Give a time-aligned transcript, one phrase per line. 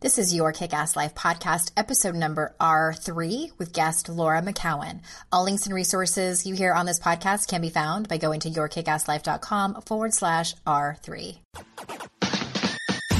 [0.00, 5.00] This is your Kick Ass Life podcast, episode number R3 with guest Laura McKowen.
[5.32, 8.48] All links and resources you hear on this podcast can be found by going to
[8.48, 11.38] yourkickasslife.com forward slash R3.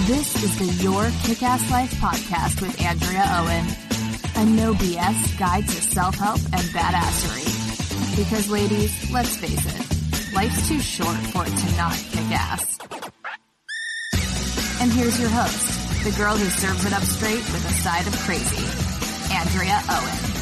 [0.06, 3.66] This is the Your Kick Ass Life podcast with Andrea Owen,
[4.36, 8.16] a no BS guide to self help and badassery.
[8.16, 12.78] Because, ladies, let's face it, life's too short for it to not kick ass.
[14.80, 18.14] And here's your host the girl who serves it up straight with a side of
[18.20, 18.64] crazy,
[19.34, 20.38] Andrea Owen.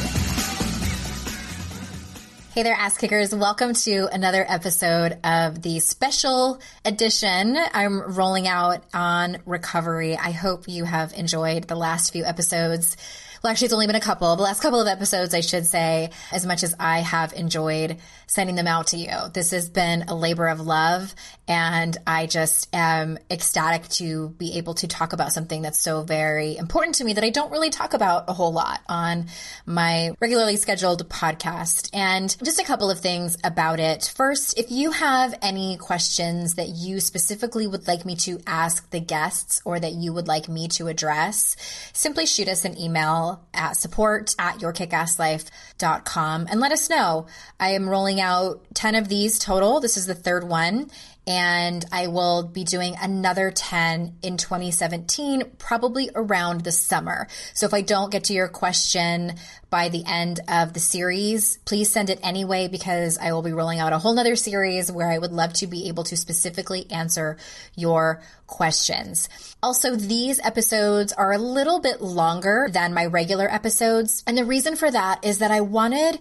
[2.52, 3.34] Hey there, ass kickers.
[3.34, 10.16] Welcome to another episode of the special edition I'm rolling out on recovery.
[10.16, 12.96] I hope you have enjoyed the last few episodes.
[13.42, 14.34] Well, actually, it's only been a couple.
[14.36, 18.56] The last couple of episodes, I should say, as much as I have enjoyed sending
[18.56, 19.12] them out to you.
[19.32, 21.14] This has been a labor of love,
[21.46, 26.56] and I just am ecstatic to be able to talk about something that's so very
[26.56, 29.26] important to me that I don't really talk about a whole lot on
[29.64, 31.90] my regularly scheduled podcast.
[31.92, 34.12] And just a couple of things about it.
[34.16, 39.00] First, if you have any questions that you specifically would like me to ask the
[39.00, 41.56] guests or that you would like me to address,
[41.92, 47.26] simply shoot us an email at support at yourkickasslife.com and let us know.
[47.58, 49.80] I am rolling out 10 of these total.
[49.80, 50.90] This is the third one
[51.26, 57.26] and I will be doing another 10 in 2017, probably around the summer.
[57.52, 59.34] So if I don't get to your question
[59.68, 63.80] by the end of the series, please send it anyway because I will be rolling
[63.80, 67.38] out a whole nother series where I would love to be able to specifically answer
[67.74, 69.28] your questions.
[69.62, 74.22] Also, these episodes are a little bit longer than my regular episodes.
[74.28, 76.20] And the reason for that is that I wanted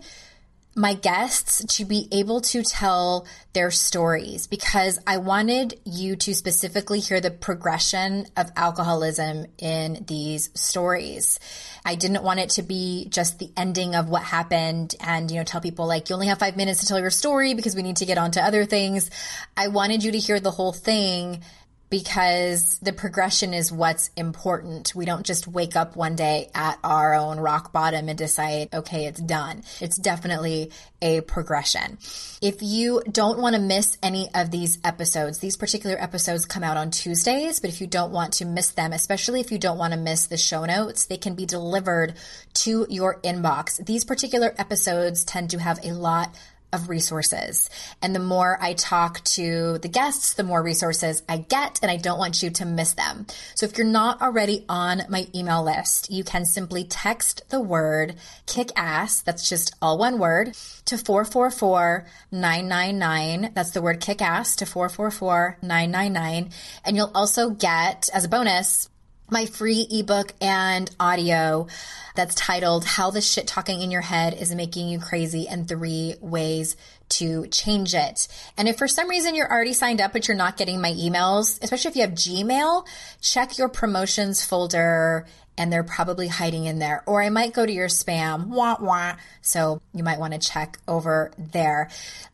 [0.76, 7.00] my guests to be able to tell their stories because I wanted you to specifically
[7.00, 11.40] hear the progression of alcoholism in these stories.
[11.86, 15.46] I didn't want it to be just the ending of what happened and, you know,
[15.46, 17.98] tell people like, you only have five minutes to tell your story because we need
[17.98, 19.10] to get on to other things.
[19.56, 21.42] I wanted you to hear the whole thing
[21.90, 24.94] because the progression is what's important.
[24.96, 29.06] We don't just wake up one day at our own rock bottom and decide, okay,
[29.06, 29.64] it's done.
[29.80, 32.00] It's definitely a progression.
[32.42, 36.78] If you don't want to miss any of these episodes, these particular episodes come out
[36.78, 39.94] on Tuesdays, but if you don't want to miss them, especially if you don't want
[39.94, 42.16] to miss the show notes, they can be delivered
[42.54, 43.86] to your inbox.
[43.86, 46.36] These particular episodes tend to have a lot
[46.74, 47.70] of resources.
[48.02, 51.98] And the more I talk to the guests, the more resources I get, and I
[51.98, 53.28] don't want you to miss them.
[53.56, 58.16] So if you're not already on my email list, you can simply text the word
[58.46, 60.56] kick ass, that's just all one word,
[60.86, 63.52] to 444 999.
[63.54, 66.50] That's the word kick ass to 444 999.
[66.84, 68.90] And you'll also get, as a bonus,
[69.30, 71.68] my free ebook and audio
[72.16, 76.16] that's titled How the Shit Talking in Your Head is Making You Crazy and Three
[76.22, 76.76] Ways
[77.10, 78.28] to Change It.
[78.58, 81.62] And if for some reason you're already signed up but you're not getting my emails,
[81.64, 82.86] especially if you have Gmail,
[83.22, 85.26] check your promotions folder
[85.58, 87.04] and they're probably hiding in there.
[87.08, 89.16] Or I might go to your spam, wah wah.
[89.42, 91.90] So you might want to check over there.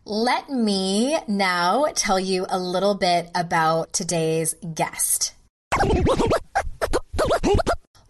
[0.06, 5.34] Let me now tell you a little bit about today's guest.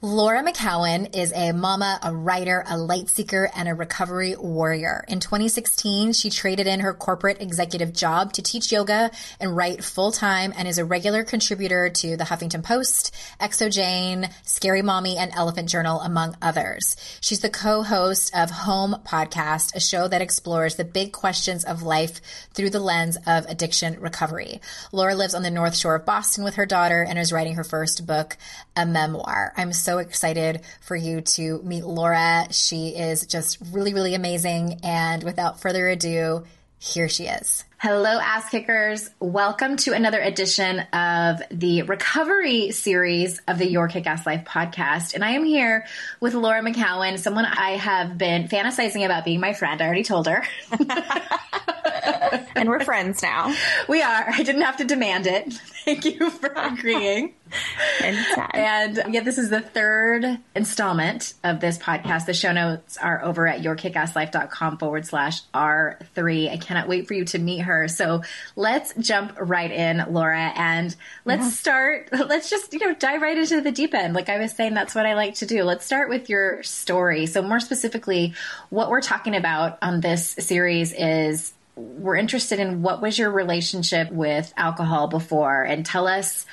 [0.04, 5.06] Laura McKowen is a mama, a writer, a light seeker, and a recovery warrior.
[5.08, 10.12] In 2016, she traded in her corporate executive job to teach yoga and write full
[10.12, 15.70] time and is a regular contributor to the Huffington Post, XOJane, Scary Mommy, and Elephant
[15.70, 16.96] Journal, among others.
[17.22, 22.22] She's the co-host of Home Podcast, a show that explores the big questions of life
[22.56, 24.62] through the lens of addiction recovery.
[24.92, 27.64] Laura lives on the North Shore of Boston with her daughter and is writing her
[27.64, 28.36] first book,
[28.76, 29.54] a memoir.
[29.58, 32.48] I'm so excited for you to meet Laura.
[32.52, 34.80] She is just really, really amazing.
[34.84, 36.46] And without further ado,
[36.80, 37.64] here she is.
[37.78, 39.10] Hello, ass kickers.
[39.20, 45.14] Welcome to another edition of the recovery series of the Your Kick Ass Life podcast.
[45.14, 45.86] And I am here
[46.20, 49.82] with Laura McKowen, someone I have been fantasizing about being my friend.
[49.82, 50.44] I already told her.
[52.56, 53.56] and we're friends now.
[53.88, 54.26] We are.
[54.32, 55.60] I didn't have to demand it.
[55.86, 57.34] Thank you for agreeing.
[58.02, 58.50] Anytime.
[58.54, 60.26] And yeah, this is the third
[60.56, 62.26] installment of this podcast.
[62.26, 66.52] The show notes are over at yourkickasslife.com forward slash R3.
[66.52, 67.88] I cannot wait for you to meet her.
[67.88, 68.24] So
[68.56, 70.96] let's jump right in, Laura, and
[71.26, 71.50] let's yeah.
[71.50, 72.10] start.
[72.12, 74.14] Let's just, you know, dive right into the deep end.
[74.14, 75.64] Like I was saying, that's what I like to do.
[75.64, 77.26] Let's start with your story.
[77.26, 78.34] So more specifically,
[78.70, 84.12] what we're talking about on this series is we're interested in what was your relationship
[84.12, 86.46] with alcohol before and tell us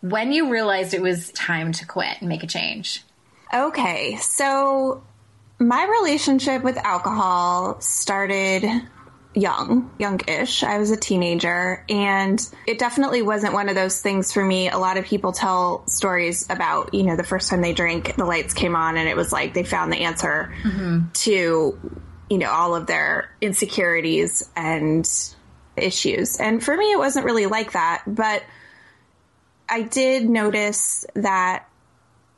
[0.00, 3.02] when you realized it was time to quit and make a change.
[3.52, 5.02] Okay, so
[5.58, 8.64] my relationship with alcohol started
[9.34, 10.62] young, youngish.
[10.62, 14.68] I was a teenager, and it definitely wasn't one of those things for me.
[14.68, 18.24] A lot of people tell stories about, you know, the first time they drank, the
[18.24, 21.10] lights came on, and it was like they found the answer mm-hmm.
[21.12, 21.78] to
[22.30, 25.08] you know, all of their insecurities and
[25.76, 26.38] issues.
[26.38, 28.42] And for me, it wasn't really like that, but
[29.68, 31.68] I did notice that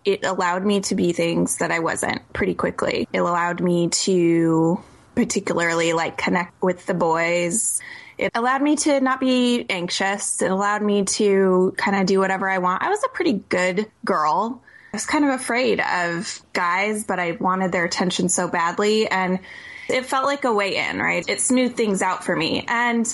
[0.04, 3.06] it allowed me to be things that I wasn't pretty quickly.
[3.12, 4.82] It allowed me to
[5.14, 7.80] particularly like connect with the boys.
[8.16, 10.42] It allowed me to not be anxious.
[10.42, 12.82] It allowed me to kind of do whatever I want.
[12.82, 14.62] I was a pretty good girl.
[14.92, 19.08] I was kind of afraid of guys, but I wanted their attention so badly.
[19.08, 19.38] And
[19.90, 21.24] it felt like a way in, right?
[21.28, 22.64] It smoothed things out for me.
[22.68, 23.06] And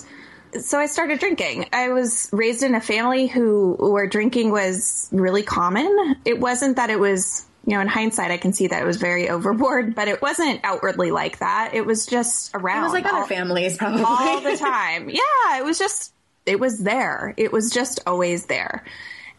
[0.61, 1.69] so I started drinking.
[1.73, 6.17] I was raised in a family who where drinking was really common.
[6.25, 8.97] It wasn't that it was, you know, in hindsight I can see that it was
[8.97, 11.75] very overboard, but it wasn't outwardly like that.
[11.75, 12.81] It was just around.
[12.81, 14.03] It was like all, other families probably.
[14.03, 15.11] All the time.
[15.11, 16.13] Yeah, it was just
[16.47, 17.35] it was there.
[17.37, 18.85] It was just always there.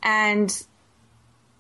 [0.03, 0.51] And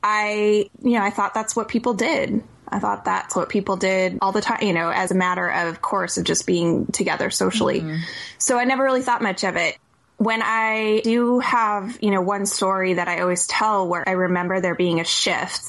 [0.03, 2.43] I, you know, I thought that's what people did.
[2.69, 5.81] I thought that's what people did all the time, you know, as a matter of
[5.81, 7.81] course of just being together socially.
[7.81, 7.97] Mm-hmm.
[8.37, 9.77] So I never really thought much of it.
[10.17, 14.59] When I do have, you know, one story that I always tell where I remember
[14.59, 15.61] there being a shift.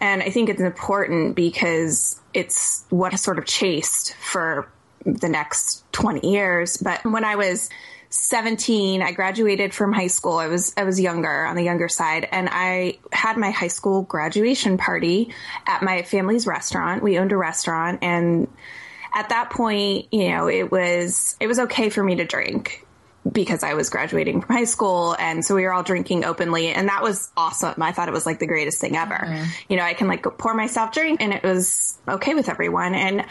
[0.00, 4.70] And I think it's important because it's what I sort of chased for
[5.04, 6.76] the next 20 years.
[6.76, 7.68] But when I was
[8.18, 12.28] 17 i graduated from high school i was i was younger on the younger side
[12.30, 15.32] and i had my high school graduation party
[15.66, 18.48] at my family's restaurant we owned a restaurant and
[19.14, 22.86] at that point you know it was it was okay for me to drink
[23.30, 26.88] because I was graduating from high school and so we were all drinking openly and
[26.88, 27.82] that was awesome.
[27.82, 29.14] I thought it was like the greatest thing ever.
[29.14, 29.44] Mm-hmm.
[29.68, 33.24] You know, I can like pour myself drink and it was okay with everyone and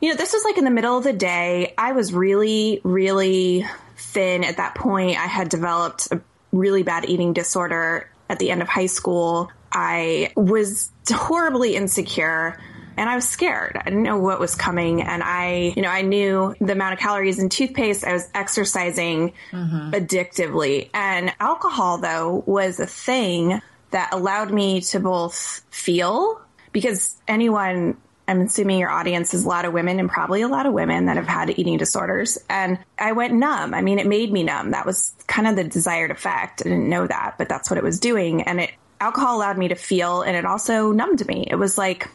[0.00, 1.74] you know, this was like in the middle of the day.
[1.78, 3.66] I was really really
[4.14, 5.18] thin at that point.
[5.18, 6.20] I had developed a
[6.52, 9.50] really bad eating disorder at the end of high school.
[9.72, 12.58] I was horribly insecure
[12.96, 13.76] and I was scared.
[13.76, 15.02] I didn't know what was coming.
[15.02, 18.04] And I, you know, I knew the amount of calories in toothpaste.
[18.04, 19.90] I was exercising mm-hmm.
[19.90, 20.90] addictively.
[20.94, 23.60] And alcohol, though, was a thing
[23.90, 26.40] that allowed me to both feel
[26.72, 30.66] because anyone I'm assuming your audience is a lot of women and probably a lot
[30.66, 32.38] of women that have had eating disorders.
[32.48, 33.74] And I went numb.
[33.74, 34.70] I mean, it made me numb.
[34.70, 36.62] That was kind of the desired effect.
[36.64, 38.42] I didn't know that, but that's what it was doing.
[38.42, 41.46] And it, alcohol allowed me to feel and it also numbed me.
[41.50, 42.08] It was like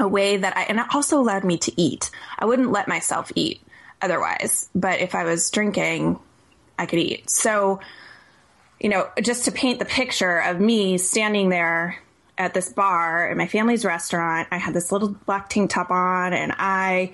[0.00, 2.10] a way that I, and it also allowed me to eat.
[2.38, 3.62] I wouldn't let myself eat
[4.00, 6.18] otherwise, but if I was drinking,
[6.76, 7.30] I could eat.
[7.30, 7.80] So,
[8.80, 12.02] you know, just to paint the picture of me standing there
[12.38, 14.48] at this bar at my family's restaurant.
[14.50, 17.12] I had this little black tank top on and I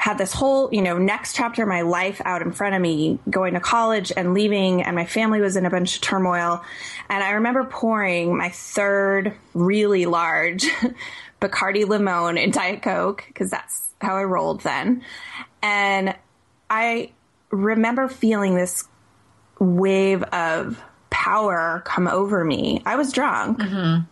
[0.00, 3.18] had this whole, you know, next chapter of my life out in front of me,
[3.28, 6.64] going to college and leaving, and my family was in a bunch of turmoil.
[7.10, 10.66] And I remember pouring my third really large
[11.42, 15.02] Bacardi Limon in Diet Coke, because that's how I rolled then.
[15.60, 16.16] And
[16.70, 17.10] I
[17.50, 18.88] remember feeling this
[19.58, 22.80] wave of power come over me.
[22.86, 23.58] I was drunk.
[23.58, 24.04] Mm-hmm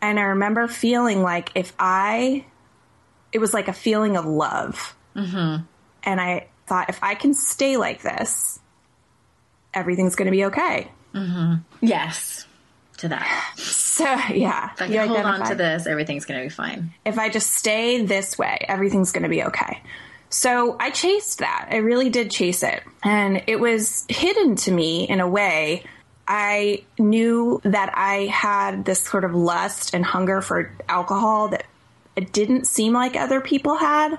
[0.00, 2.44] And I remember feeling like if I,
[3.32, 4.94] it was like a feeling of love.
[5.14, 5.64] Mm-hmm.
[6.04, 8.60] And I thought, if I can stay like this,
[9.74, 10.90] everything's going to be okay.
[11.80, 12.46] Yes.
[12.98, 13.54] To that.
[13.96, 14.72] So, yeah.
[14.74, 16.92] If I you can hold on to this, everything's going to be fine.
[17.06, 19.80] if I just stay this way, everything's going to be okay.
[20.28, 21.68] So I chased that.
[21.70, 22.82] I really did chase it.
[23.02, 25.84] And it was hidden to me in a way.
[26.28, 31.66] I knew that I had this sort of lust and hunger for alcohol that
[32.16, 34.18] it didn't seem like other people had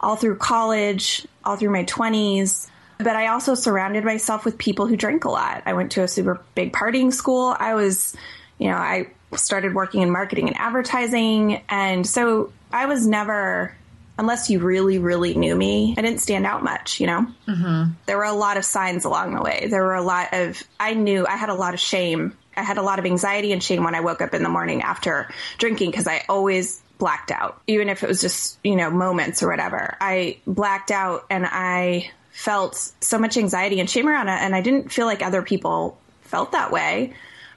[0.00, 2.68] all through college, all through my 20s.
[2.98, 5.62] But I also surrounded myself with people who drink a lot.
[5.66, 7.54] I went to a super big partying school.
[7.58, 8.16] I was,
[8.58, 11.62] you know, I started working in marketing and advertising.
[11.68, 13.74] And so I was never,
[14.18, 17.26] unless you really, really knew me, I didn't stand out much, you know?
[17.46, 17.92] Mm-hmm.
[18.06, 19.68] There were a lot of signs along the way.
[19.70, 22.36] There were a lot of, I knew I had a lot of shame.
[22.56, 24.82] I had a lot of anxiety and shame when I woke up in the morning
[24.82, 29.42] after drinking because I always blacked out, even if it was just, you know, moments
[29.42, 29.96] or whatever.
[30.00, 34.40] I blacked out and I felt so much anxiety and shame around it.
[34.40, 37.12] And I didn't feel like other people felt that way.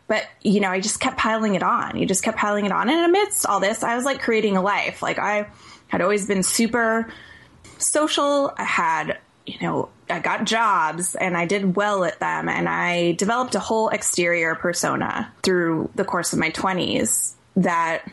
[0.08, 1.96] But, you know, I just kept piling it on.
[1.96, 2.90] You just kept piling it on.
[2.90, 5.02] And amidst all this, I was like creating a life.
[5.02, 5.48] Like I
[5.90, 7.12] had always been super
[7.78, 8.54] social.
[8.58, 12.48] I had, you know, I got jobs and I did well at them.
[12.48, 18.10] And I developed a whole exterior persona through the course of my 20s that,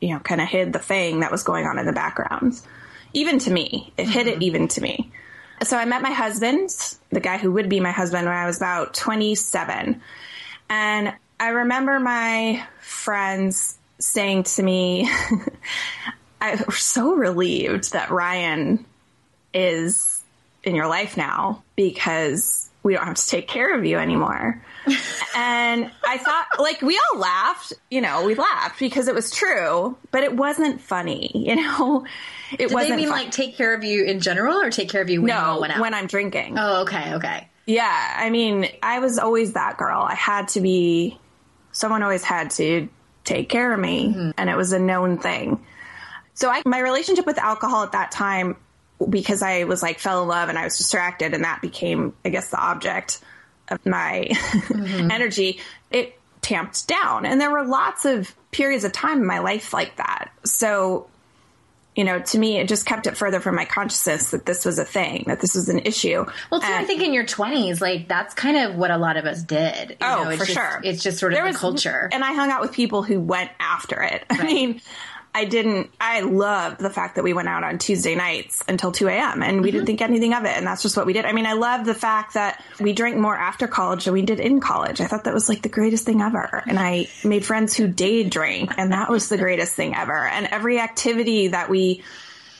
[0.00, 2.60] you know, kind of hid the thing that was going on in the background.
[3.14, 4.42] Even to me, it hid it mm-hmm.
[4.42, 5.12] even to me.
[5.62, 6.70] So I met my husband,
[7.10, 10.00] the guy who would be my husband, when I was about 27.
[10.68, 15.08] And I remember my friends saying to me,
[16.42, 18.84] I was so relieved that Ryan
[19.54, 20.22] is
[20.64, 24.60] in your life now because we don't have to take care of you anymore.
[25.36, 29.96] and I thought, like, we all laughed, you know, we laughed because it was true,
[30.10, 32.04] but it wasn't funny, you know?
[32.58, 35.00] It Do wasn't they mean like take care of you in general or take care
[35.00, 35.80] of you when you no, out?
[35.80, 36.56] when I'm drinking.
[36.58, 37.48] oh, okay, okay.
[37.66, 40.02] Yeah, I mean, I was always that girl.
[40.02, 41.18] I had to be,
[41.70, 42.88] someone always had to
[43.22, 44.30] take care of me, mm-hmm.
[44.36, 45.64] and it was a known thing.
[46.34, 48.56] So I, my relationship with alcohol at that time,
[49.08, 52.30] because I was like fell in love and I was distracted, and that became, I
[52.30, 53.20] guess, the object
[53.68, 55.10] of my mm-hmm.
[55.10, 55.60] energy.
[55.90, 59.96] It tamped down, and there were lots of periods of time in my life like
[59.96, 60.32] that.
[60.44, 61.08] So
[61.94, 64.78] you know, to me, it just kept it further from my consciousness that this was
[64.78, 66.24] a thing, that this was an issue.
[66.50, 69.26] Well, too, I think in your 20s, like, that's kind of what a lot of
[69.26, 69.90] us did.
[69.90, 70.80] You Oh, know, it's for just, sure.
[70.82, 72.08] It's just sort of There the was- culture.
[72.10, 74.24] And I hung out with people who went after it.
[74.30, 74.80] I mean,
[75.34, 79.08] I didn't, I loved the fact that we went out on Tuesday nights until 2
[79.08, 79.42] a.m.
[79.42, 79.76] and we Mm-hmm.
[79.78, 80.56] didn't think anything of it.
[80.56, 81.24] And that's just what we did.
[81.24, 84.40] I mean, I love the fact that we drank more after college than we did
[84.40, 85.00] in college.
[85.00, 86.62] I thought that was like the greatest thing ever.
[86.66, 90.26] And I made friends who day drank and that was the greatest thing ever.
[90.26, 92.02] And every activity that we,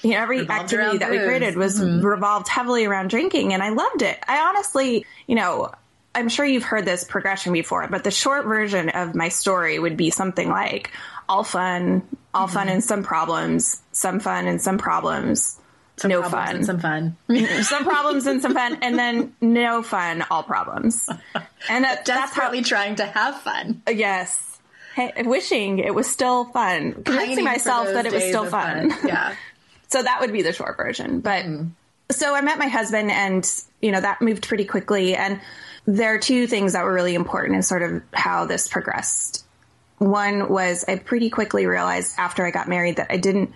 [0.02, 3.68] you know, every Revolved activity that we created was revolved heavily around drinking, and I
[3.68, 4.18] loved it.
[4.26, 5.70] I honestly, you know,
[6.14, 9.96] I'm sure you've heard this progression before, but the short version of my story would
[9.96, 10.90] be something like
[11.28, 12.02] all fun,
[12.34, 12.74] all fun mm-hmm.
[12.74, 15.58] and some problems, some fun and some problems,
[16.04, 17.16] no Problems fun, and some fun.
[17.62, 21.08] some problems and some fun, and then no fun, all problems.
[21.68, 23.82] And that, that's how, trying to have fun.
[23.88, 24.58] yes.
[24.94, 28.92] Hey, wishing it was still fun, convincing myself that it was still of fun.
[29.04, 29.34] Yeah.
[29.88, 31.20] So that would be the short version.
[31.20, 31.70] But mm.
[32.10, 33.46] so I met my husband and,
[33.82, 35.14] you know, that moved pretty quickly.
[35.14, 35.38] And
[35.84, 39.44] there are two things that were really important in sort of how this progressed.
[40.02, 43.52] One was I pretty quickly realized after I got married that I didn't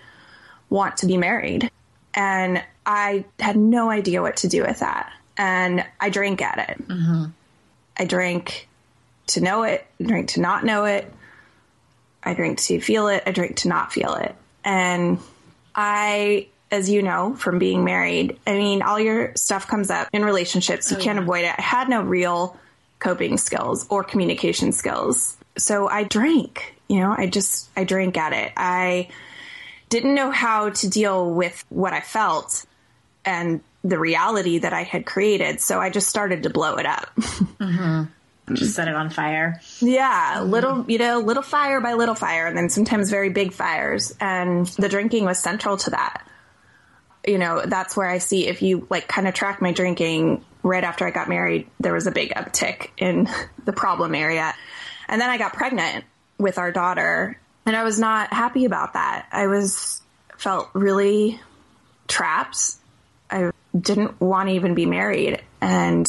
[0.69, 1.69] want to be married.
[2.13, 5.11] And I had no idea what to do with that.
[5.37, 6.87] And I drank at it.
[6.87, 7.25] Mm-hmm.
[7.99, 8.69] I drank
[9.27, 11.11] to know it, I drank to not know it.
[12.23, 14.33] I drank to feel it, I drank to not feel it.
[14.63, 15.19] And
[15.75, 20.23] I, as you know from being married, I mean, all your stuff comes up in
[20.23, 20.89] relationships.
[20.91, 21.53] You oh, can't avoid it.
[21.57, 22.57] I had no real
[22.99, 25.37] coping skills or communication skills.
[25.57, 28.51] So I drank, you know, I just, I drank at it.
[28.55, 29.09] I
[29.89, 32.65] didn't know how to deal with what I felt
[33.25, 35.61] and the reality that I had created.
[35.61, 37.11] So I just started to blow it up.
[37.57, 38.03] Mm-hmm.
[38.55, 39.59] Just set it on fire.
[39.81, 44.15] Yeah, little, you know, little fire by little fire, and then sometimes very big fires.
[44.21, 46.25] And the drinking was central to that.
[47.25, 50.83] You know, that's where I see if you like kind of track my drinking right
[50.83, 53.29] after I got married, there was a big uptick in
[53.65, 54.53] the problem area.
[55.07, 56.05] And then I got pregnant
[56.37, 59.27] with our daughter, and I was not happy about that.
[59.31, 60.01] I was,
[60.37, 61.39] felt really
[62.07, 62.59] trapped.
[63.29, 65.41] I didn't want to even be married.
[65.61, 66.07] And,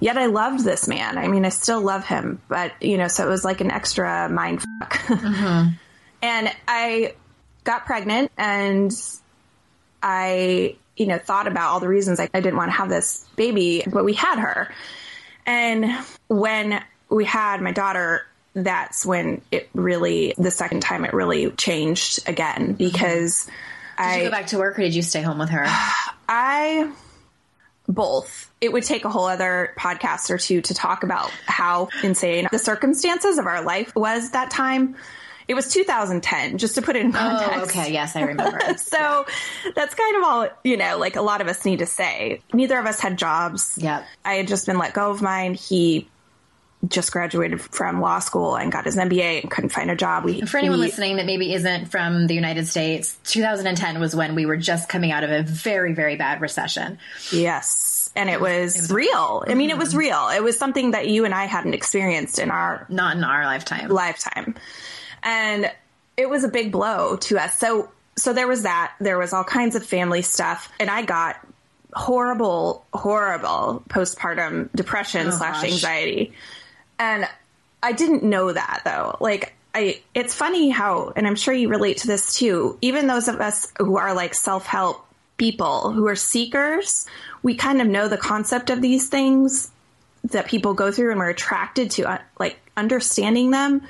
[0.00, 1.18] yet I loved this man.
[1.18, 4.28] I mean, I still love him, but you know, so it was like an extra
[4.28, 4.92] mind fuck.
[4.92, 5.70] Mm-hmm.
[6.22, 7.14] and I
[7.64, 8.92] got pregnant and
[10.02, 13.26] I, you know, thought about all the reasons I, I didn't want to have this
[13.36, 14.72] baby, but we had her.
[15.46, 15.86] And
[16.28, 18.26] when we had my daughter,
[18.64, 22.72] that's when it really, the second time it really changed again mm-hmm.
[22.74, 23.52] because did
[23.98, 24.16] I.
[24.18, 25.64] you go back to work or did you stay home with her?
[26.28, 26.90] I
[27.88, 28.50] both.
[28.60, 32.58] It would take a whole other podcast or two to talk about how insane the
[32.58, 34.96] circumstances of our life was that time.
[35.48, 37.58] It was 2010, just to put it in oh, context.
[37.58, 37.92] Oh, okay.
[37.92, 38.60] Yes, I remember.
[38.76, 39.24] so
[39.74, 42.42] that's kind of all, you know, like a lot of us need to say.
[42.52, 43.78] Neither of us had jobs.
[43.80, 44.04] Yep.
[44.26, 45.54] I had just been let go of mine.
[45.54, 46.06] He
[46.86, 50.24] just graduated from law school and got his MBA and couldn't find a job.
[50.24, 54.34] We, For anyone we- listening that maybe isn't from the United States, 2010 was when
[54.34, 56.98] we were just coming out of a very, very bad recession.
[57.32, 58.10] Yes.
[58.14, 59.44] And it was, real.
[59.46, 59.98] I mean, it was mm-hmm.
[59.98, 60.28] real.
[60.28, 63.88] It was something that you and I hadn't experienced in our Not in our lifetime.
[63.88, 64.54] lifetime.
[65.22, 65.70] And
[66.16, 67.58] it was a big blow to us.
[67.58, 68.94] So so there was that.
[69.00, 70.70] There was all kinds of family stuff.
[70.80, 71.36] And I got
[71.92, 75.80] horrible, horrible postpartum depression oh, slash gosh.
[76.98, 77.28] And
[77.82, 79.16] I didn't know that though.
[79.20, 83.28] Like I it's funny how and I'm sure you relate to this too, even those
[83.28, 85.04] of us who are like self-help
[85.36, 87.06] people who are seekers,
[87.42, 89.70] we kind of know the concept of these things
[90.24, 93.82] that people go through and we're attracted to uh, like understanding them.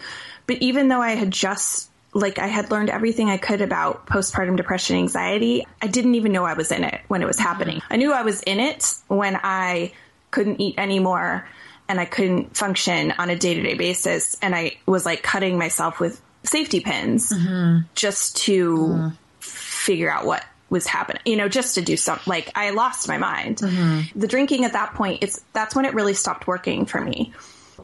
[0.47, 4.57] But even though I had just like I had learned everything I could about postpartum
[4.57, 7.81] depression anxiety, I didn't even know I was in it when it was happening.
[7.91, 9.93] I knew I was in it when I
[10.31, 11.49] couldn't eat anymore
[11.89, 16.21] and I couldn't function on a day-to-day basis and I was like cutting myself with
[16.45, 17.87] safety pins mm-hmm.
[17.95, 19.09] just to mm-hmm.
[19.41, 23.17] figure out what was happening you know just to do something like i lost my
[23.17, 23.59] mind.
[23.59, 24.19] Mm-hmm.
[24.19, 27.33] The drinking at that point it's that's when it really stopped working for me.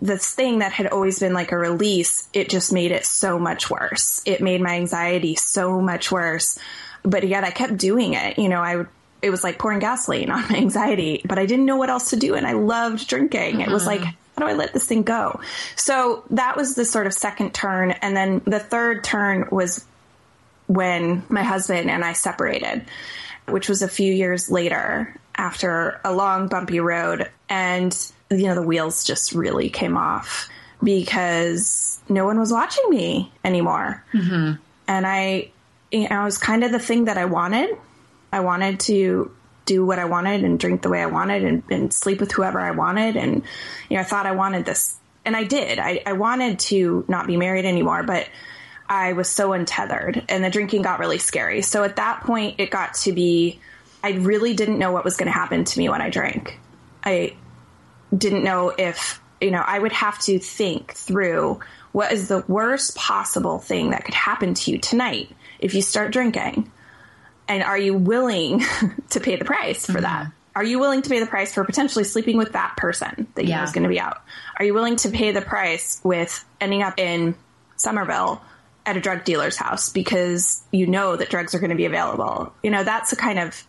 [0.02, 3.70] This thing that had always been like a release it just made it so much
[3.70, 4.20] worse.
[4.26, 6.58] It made my anxiety so much worse.
[7.02, 8.88] But yet i kept doing it you know i would
[9.25, 12.16] it was like pouring gasoline on my anxiety but i didn't know what else to
[12.16, 15.40] do and i loved drinking it was like how do i let this thing go
[15.76, 19.85] so that was the sort of second turn and then the third turn was
[20.66, 22.85] when my husband and I separated,
[23.49, 27.31] which was a few years later after a long bumpy road.
[27.49, 27.97] And,
[28.31, 30.48] you know, the wheels just really came off
[30.83, 34.05] because no one was watching me anymore.
[34.12, 34.62] Mm-hmm.
[34.88, 35.51] And I,
[35.90, 37.77] you know, it was kind of the thing that I wanted.
[38.35, 39.31] I wanted to
[39.64, 42.59] do what I wanted and drink the way I wanted and, and sleep with whoever
[42.59, 43.16] I wanted.
[43.16, 43.44] And,
[43.88, 44.97] you know, I thought I wanted this.
[45.25, 45.79] And I did.
[45.79, 48.29] I, I wanted to not be married anymore, but
[48.88, 51.62] I was so untethered and the drinking got really scary.
[51.62, 53.61] So at that point, it got to be,
[54.03, 56.59] I really didn't know what was going to happen to me when I drank.
[57.05, 57.37] I
[58.16, 61.61] didn't know if, you know, I would have to think through
[61.92, 66.12] what is the worst possible thing that could happen to you tonight if you start
[66.12, 66.73] drinking.
[67.48, 68.62] And are you willing
[69.11, 70.24] to pay the price for that?
[70.24, 70.30] Mm-hmm.
[70.57, 73.50] Are you willing to pay the price for potentially sleeping with that person that you
[73.50, 74.22] know is going to be out?
[74.57, 77.35] Are you willing to pay the price with ending up in
[77.76, 78.40] Somerville
[78.87, 82.52] at a drug dealer's house because you know that drugs are going to be available?
[82.62, 83.66] You know, that's a kind of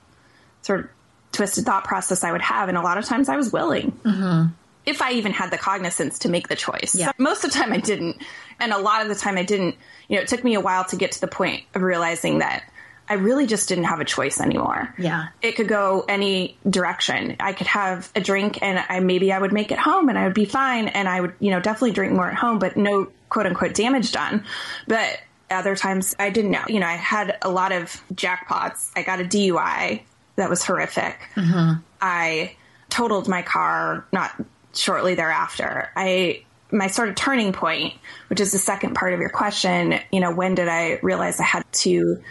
[0.62, 0.90] sort of
[1.32, 2.70] twisted thought process I would have.
[2.70, 3.92] And a lot of times I was willing.
[4.04, 4.54] Mm-hmm.
[4.86, 6.94] If I even had the cognizance to make the choice.
[6.94, 7.12] Yeah.
[7.18, 8.18] Most of the time I didn't.
[8.60, 9.76] And a lot of the time I didn't.
[10.08, 12.64] You know, it took me a while to get to the point of realizing that
[13.08, 14.94] I really just didn't have a choice anymore.
[14.98, 15.28] Yeah.
[15.42, 17.36] It could go any direction.
[17.40, 20.26] I could have a drink and I maybe I would make it home and I
[20.26, 23.08] would be fine and I would, you know, definitely drink more at home, but no
[23.30, 24.44] quote unquote damage done.
[24.88, 26.64] But other times I didn't know.
[26.68, 28.92] You know, I had a lot of jackpots.
[28.96, 30.02] I got a DUI
[30.36, 31.18] that was horrific.
[31.36, 31.82] Mm-hmm.
[32.02, 32.56] I
[32.90, 34.32] totaled my car not
[34.74, 35.92] shortly thereafter.
[35.96, 37.94] I my sort of turning point,
[38.28, 41.44] which is the second part of your question, you know, when did I realize I
[41.44, 42.22] had to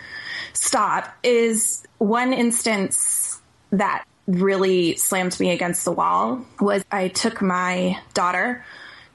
[0.54, 3.40] stop is one instance
[3.70, 8.64] that really slammed me against the wall was I took my daughter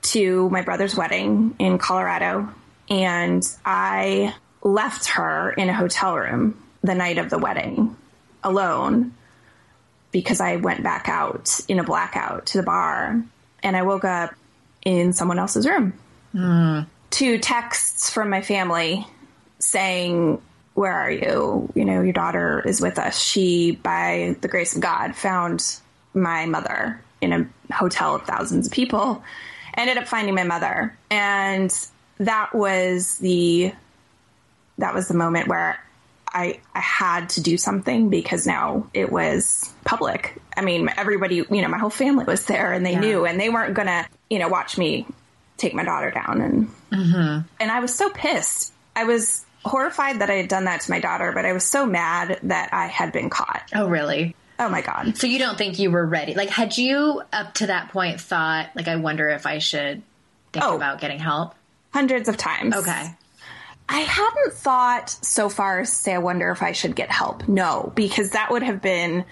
[0.02, 2.54] to my brother's wedding in Colorado
[2.90, 7.96] and I left her in a hotel room the night of the wedding
[8.44, 9.14] alone
[10.12, 13.22] because I went back out in a blackout to the bar
[13.64, 14.34] and I woke up
[14.84, 15.94] in someone else's room.
[16.32, 16.82] Hmm.
[17.10, 19.06] Two texts from my family
[19.60, 20.42] saying,
[20.80, 21.70] Where are you?
[21.76, 23.22] You know, your daughter is with us.
[23.22, 25.78] She, by the grace of God, found
[26.14, 29.22] my mother in a hotel of thousands of people.
[29.76, 30.98] Ended up finding my mother.
[31.12, 31.72] And
[32.18, 33.74] that was the
[34.78, 35.84] that was the moment where
[36.32, 41.62] I, I had to do something because now it was public I mean, everybody, you
[41.62, 43.00] know, my whole family was there and they yeah.
[43.00, 45.06] knew and they weren't going to, you know, watch me
[45.56, 46.42] take my daughter down.
[46.42, 47.48] And, mm-hmm.
[47.62, 48.74] and I was so pissed.
[48.94, 51.86] I was horrified that I had done that to my daughter, but I was so
[51.86, 53.64] mad that I had been caught.
[53.74, 54.36] Oh, really?
[54.58, 55.18] Oh my God.
[55.18, 56.34] So you don't think you were ready?
[56.34, 60.02] Like, had you up to that point thought, like, I wonder if I should
[60.52, 61.56] think oh, about getting help?
[61.94, 62.76] Hundreds of times.
[62.76, 63.16] Okay.
[63.88, 67.48] I hadn't thought so far as say, I wonder if I should get help.
[67.48, 69.26] No, because that would have been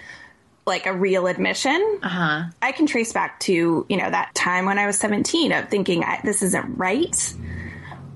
[0.65, 1.99] like a real admission.
[2.01, 2.45] Uh-huh.
[2.61, 6.03] I can trace back to, you know, that time when I was 17 of thinking
[6.23, 7.33] this isn't right.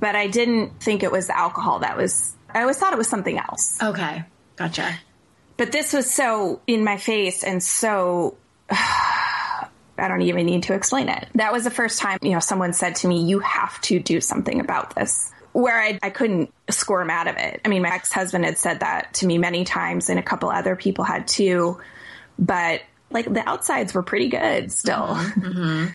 [0.02, 3.38] But I didn't think it was alcohol that was, I always thought it was something
[3.38, 3.82] else.
[3.82, 4.26] Okay.
[4.58, 5.00] Gotcha.
[5.56, 8.36] But this was so in my face and so.
[9.98, 11.28] I don't even need to explain it.
[11.36, 14.20] That was the first time, you know, someone said to me, you have to do
[14.20, 17.62] something about this where I, I couldn't squirm out of it.
[17.64, 20.50] I mean, my ex husband had said that to me many times, and a couple
[20.50, 21.80] other people had too.
[22.40, 25.08] But like the outsides were pretty good still.
[25.08, 25.88] Mm-hmm.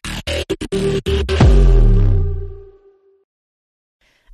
[0.72, 2.05] mm-hmm.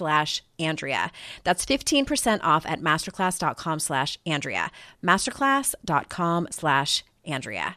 [0.00, 1.12] slash Andrea.
[1.44, 4.70] That's 15% off at masterclass.com slash Andrea.
[5.04, 7.76] Masterclass.com slash Andrea.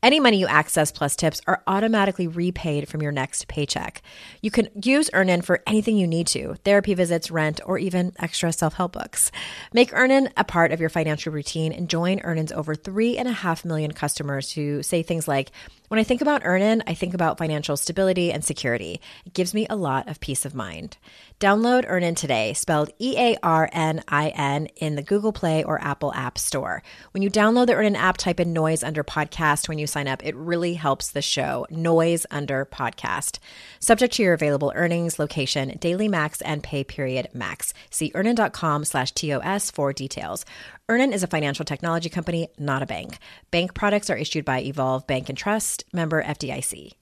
[0.00, 4.00] Any money you access plus tips are automatically repaid from your next paycheck.
[4.40, 8.52] You can use Earnin for anything you need to therapy visits, rent, or even extra
[8.52, 9.32] self help books.
[9.72, 14.52] Make Earnin a part of your financial routine and join Earnin's over 3.5 million customers
[14.52, 15.50] who say things like,
[15.88, 19.00] when I think about Earnin, I think about financial stability and security.
[19.24, 20.98] It gives me a lot of peace of mind.
[21.40, 25.82] Download Earnin today, spelled E A R N I N, in the Google Play or
[25.82, 26.82] Apple App Store.
[27.12, 30.24] When you download the Earnin app, type in noise under podcast when you sign up.
[30.24, 31.66] It really helps the show.
[31.70, 33.38] Noise under podcast.
[33.80, 37.74] Subject to your available earnings, location, daily max, and pay period max.
[37.90, 40.44] See earnin.com slash TOS for details.
[40.88, 43.18] Earnin is a financial technology company, not a bank.
[43.50, 46.92] Bank products are issued by Evolve Bank and Trust, member FDIC.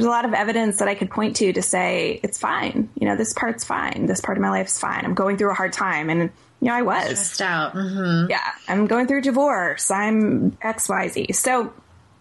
[0.00, 2.88] There's a lot of evidence that I could point to to say it's fine.
[2.98, 4.06] You know, this part's fine.
[4.06, 5.04] This part of my life's fine.
[5.04, 6.30] I'm going through a hard time, and
[6.68, 7.74] know, I was stressed out.
[7.74, 8.30] Mm-hmm.
[8.30, 9.90] Yeah, I'm going through divorce.
[9.90, 11.32] I'm X Y Z.
[11.32, 11.72] So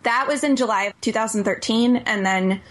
[0.03, 2.61] that was in July of 2013, and then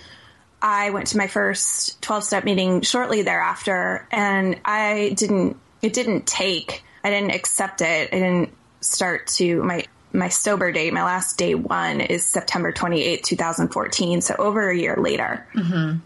[0.61, 6.27] I went to my first 12 step meeting shortly thereafter and I didn't, it didn't
[6.27, 8.13] take, I didn't accept it.
[8.13, 13.23] I didn't start to, my, my sober date, my last day one is September 28,
[13.23, 14.21] 2014.
[14.21, 15.99] So over a year later mm-hmm.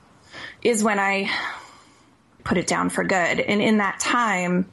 [0.60, 1.30] is when I
[2.44, 3.40] put it down for good.
[3.40, 4.70] And in that time,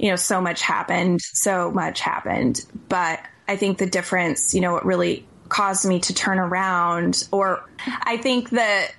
[0.00, 2.64] you know, so much happened, so much happened.
[2.88, 7.62] But I think the difference, you know, what really caused me to turn around, or
[7.86, 8.94] I think that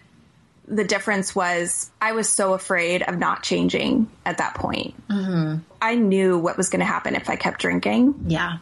[0.68, 4.94] the difference was I was so afraid of not changing at that point.
[5.08, 5.64] Mm-hmm.
[5.82, 8.26] I knew what was going to happen if I kept drinking.
[8.28, 8.60] Yeah.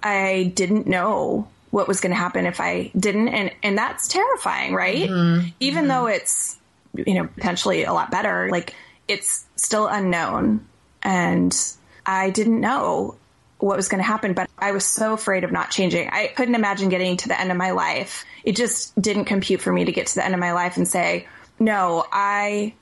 [0.00, 3.28] I didn't know what was going to happen if I didn't.
[3.28, 5.08] And, and that's terrifying, right?
[5.08, 5.48] Mm-hmm.
[5.58, 5.88] Even mm-hmm.
[5.88, 6.56] though it's,
[6.94, 8.74] you know, potentially a lot better, like
[9.08, 10.64] it's still unknown.
[11.08, 11.58] And
[12.04, 13.16] I didn't know
[13.60, 16.10] what was going to happen, but I was so afraid of not changing.
[16.10, 18.26] I couldn't imagine getting to the end of my life.
[18.44, 20.86] It just didn't compute for me to get to the end of my life and
[20.86, 21.26] say,
[21.58, 22.74] no, I,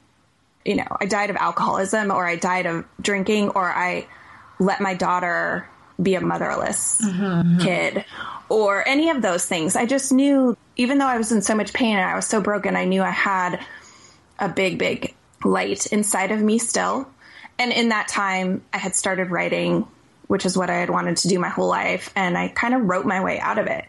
[0.65, 4.09] you know, I died of alcoholism or I died of drinking or I
[4.59, 5.69] let my daughter
[6.03, 7.59] be a motherless mm-hmm.
[7.59, 8.05] kid
[8.49, 9.77] or any of those things.
[9.77, 12.41] I just knew, even though I was in so much pain and I was so
[12.41, 13.65] broken, I knew I had
[14.41, 17.09] a big, big light inside of me still.
[17.59, 19.87] And in that time, I had started writing,
[20.27, 22.13] which is what I had wanted to do my whole life.
[22.15, 23.85] And I kind of wrote my way out of it.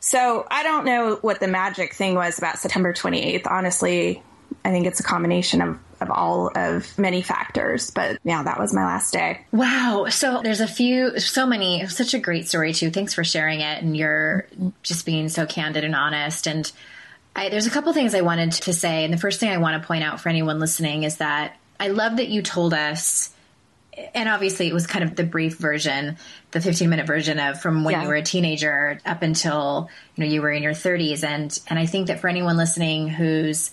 [0.00, 3.46] So I don't know what the magic thing was about September 28th.
[3.46, 4.22] Honestly,
[4.64, 7.90] I think it's a combination of, of all of many factors.
[7.90, 9.44] But yeah, that was my last day.
[9.50, 10.06] Wow.
[10.10, 12.90] So there's a few, so many, such a great story too.
[12.90, 13.82] Thanks for sharing it.
[13.82, 14.46] And you're
[14.82, 16.46] just being so candid and honest.
[16.46, 16.70] And
[17.34, 19.04] I, there's a couple things I wanted to say.
[19.04, 21.88] And the first thing I want to point out for anyone listening is that I
[21.88, 23.34] love that you told us
[24.14, 26.16] and obviously it was kind of the brief version
[26.50, 28.02] the 15 minute version of from when yeah.
[28.02, 31.78] you were a teenager up until you know you were in your 30s and and
[31.78, 33.70] i think that for anyone listening who's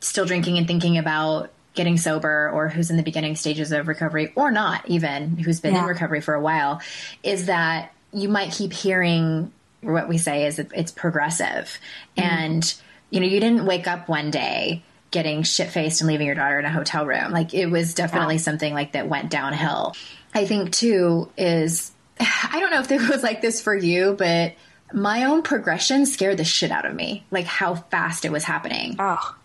[0.00, 4.32] still drinking and thinking about getting sober or who's in the beginning stages of recovery
[4.34, 5.82] or not even who's been yeah.
[5.82, 6.80] in recovery for a while
[7.22, 11.78] is that you might keep hearing what we say is it's progressive
[12.16, 12.22] mm.
[12.22, 12.74] and
[13.10, 16.58] you know you didn't wake up one day getting shit faced and leaving your daughter
[16.58, 17.32] in a hotel room.
[17.32, 19.94] Like it was definitely something like that went downhill.
[20.34, 24.54] I think too is I don't know if it was like this for you, but
[24.92, 27.24] my own progression scared the shit out of me.
[27.30, 28.96] Like how fast it was happening.
[28.98, 29.36] Oh.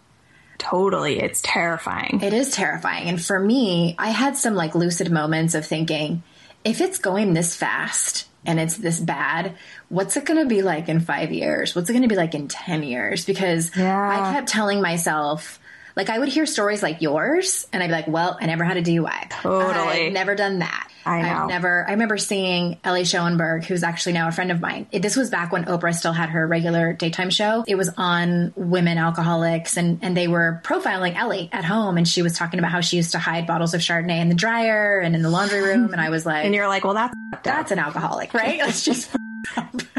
[0.57, 1.19] Totally.
[1.19, 2.19] It's terrifying.
[2.21, 3.09] It is terrifying.
[3.09, 6.21] And for me, I had some like lucid moments of thinking,
[6.63, 9.55] if it's going this fast, and it's this bad,
[9.89, 11.75] what's it going to be like in five years?
[11.75, 13.25] What's it going to be like in 10 years?
[13.25, 14.09] Because yeah.
[14.09, 15.59] I kept telling myself,
[16.01, 18.75] like I would hear stories like yours and I'd be like, well, I never had
[18.75, 19.29] a DUI.
[19.29, 20.07] Totally.
[20.07, 20.87] I've never done that.
[21.05, 21.27] I know.
[21.27, 24.87] I've never, I remember seeing Ellie Schoenberg, who's actually now a friend of mine.
[24.91, 27.63] It, this was back when Oprah still had her regular daytime show.
[27.67, 31.97] It was on women alcoholics and, and they were profiling Ellie at home.
[31.97, 34.35] And she was talking about how she used to hide bottles of Chardonnay in the
[34.35, 35.91] dryer and in the laundry room.
[35.91, 38.57] And I was like, and you're like, well, that's, that's an alcoholic, right?
[38.63, 39.15] Let's just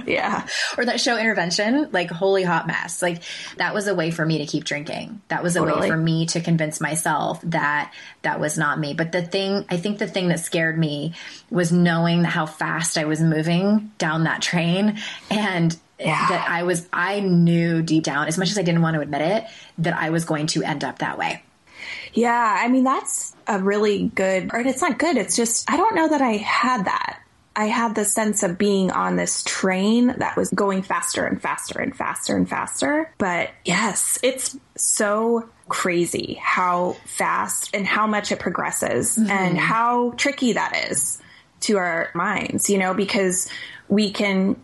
[0.06, 0.46] yeah.
[0.76, 3.02] or that show Intervention, like holy hot mess.
[3.02, 3.22] Like
[3.56, 5.20] that was a way for me to keep drinking.
[5.28, 5.80] That was a totally.
[5.80, 8.94] way for me to convince myself that that was not me.
[8.94, 11.14] But the thing, I think the thing that scared me
[11.50, 14.98] was knowing how fast I was moving down that train
[15.30, 16.28] and yeah.
[16.28, 19.22] that I was, I knew deep down, as much as I didn't want to admit
[19.22, 19.44] it,
[19.78, 21.42] that I was going to end up that way.
[22.12, 22.56] Yeah.
[22.60, 25.16] I mean, that's a really good, or it's not good.
[25.16, 27.21] It's just, I don't know that I had that.
[27.54, 31.80] I had the sense of being on this train that was going faster and faster
[31.80, 33.12] and faster and faster.
[33.18, 39.30] But yes, it's so crazy how fast and how much it progresses mm-hmm.
[39.30, 41.20] and how tricky that is
[41.60, 43.48] to our minds, you know, because
[43.88, 44.56] we can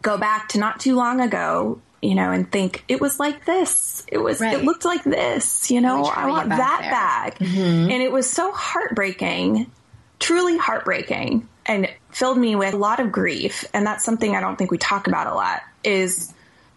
[0.00, 4.04] go back to not too long ago you know, and think it was like this.
[4.08, 4.54] It was, right.
[4.54, 6.90] it looked like this, you know, I want that there.
[6.90, 7.38] back.
[7.38, 7.92] Mm-hmm.
[7.92, 9.70] And it was so heartbreaking,
[10.18, 13.64] truly heartbreaking and filled me with a lot of grief.
[13.72, 16.32] And that's something I don't think we talk about a lot is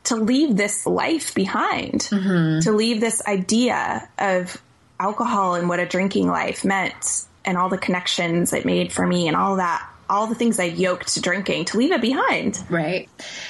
[0.06, 2.60] to leave this life behind, mm-hmm.
[2.62, 4.62] to leave this idea of
[5.00, 9.28] alcohol and what a drinking life meant and all the connections it made for me
[9.28, 12.64] and all that all the things I yoked to drinking to leave it behind.
[12.70, 13.10] Right.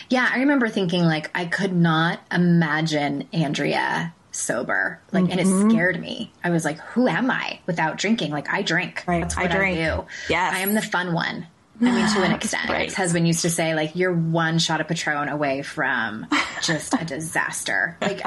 [0.10, 5.02] Yeah, I remember thinking like I could not imagine Andrea sober.
[5.12, 5.32] Like, mm-hmm.
[5.32, 5.70] and it mm-hmm.
[5.70, 6.32] scared me.
[6.44, 8.32] I was like, who am I without drinking?
[8.32, 9.04] Like, I drink.
[9.08, 9.22] Right.
[9.22, 9.80] That's what I, drink.
[9.80, 10.06] I do.
[10.30, 10.54] Yes.
[10.54, 11.48] I am the fun one.
[11.82, 12.70] I mean, to an extent.
[12.70, 12.84] right.
[12.84, 16.28] ex-husband used to say, like, you're one shot of Patron away from
[16.62, 17.98] just a disaster.
[18.02, 18.22] Like,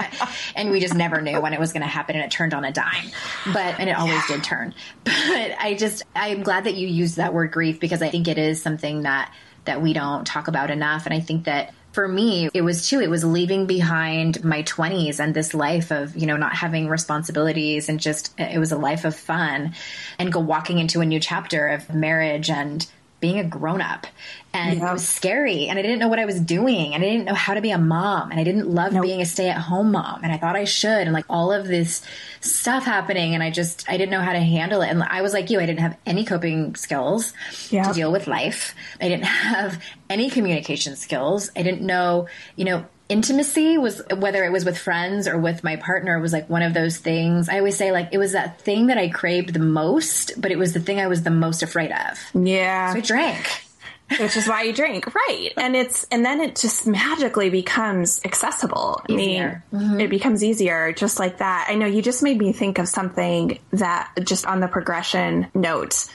[0.57, 2.64] and we just never knew when it was going to happen, and it turned on
[2.64, 3.11] a dime.
[3.47, 4.37] But and it always yeah.
[4.37, 4.75] did turn.
[5.05, 5.14] But
[5.59, 8.61] I just, I'm glad that you used that word grief because I think it is
[8.62, 9.33] something that
[9.64, 13.01] that we don't talk about enough, and I think that for me, it was too,
[13.01, 17.88] it was leaving behind my 20s and this life of, you know, not having responsibilities
[17.88, 19.74] and just, it was a life of fun
[20.18, 22.87] and go walking into a new chapter of marriage and
[23.20, 24.07] being a grown up
[24.54, 24.90] and yeah.
[24.90, 27.35] it was scary and I didn't know what I was doing and I didn't know
[27.35, 29.02] how to be a mom and I didn't love nope.
[29.02, 31.66] being a stay at home mom and I thought I should and like all of
[31.66, 32.02] this
[32.40, 35.33] stuff happening and I just I didn't know how to handle it and I was
[35.33, 37.33] like you I didn't have any coping skills
[37.70, 37.85] yeah.
[37.85, 38.74] to deal with life.
[39.00, 41.50] I didn't have any communication skills.
[41.57, 45.77] I didn't know, you know, intimacy was whether it was with friends or with my
[45.77, 47.49] partner was like one of those things.
[47.49, 50.59] I always say like it was that thing that I craved the most, but it
[50.59, 52.18] was the thing I was the most afraid of.
[52.35, 52.92] Yeah.
[52.92, 53.64] So I drank.
[54.18, 55.51] Which is why you drink, right?
[55.59, 59.03] And it's and then it just magically becomes accessible.
[59.07, 59.62] Easier.
[59.71, 60.01] I mean, mm-hmm.
[60.01, 61.66] it becomes easier just like that.
[61.68, 66.07] I know you just made me think of something that just on the progression note.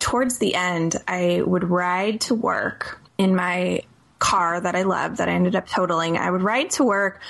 [0.00, 3.82] Towards the end, I would ride to work in my
[4.18, 6.16] car that I loved that I ended up totaling.
[6.16, 7.20] I would ride to work.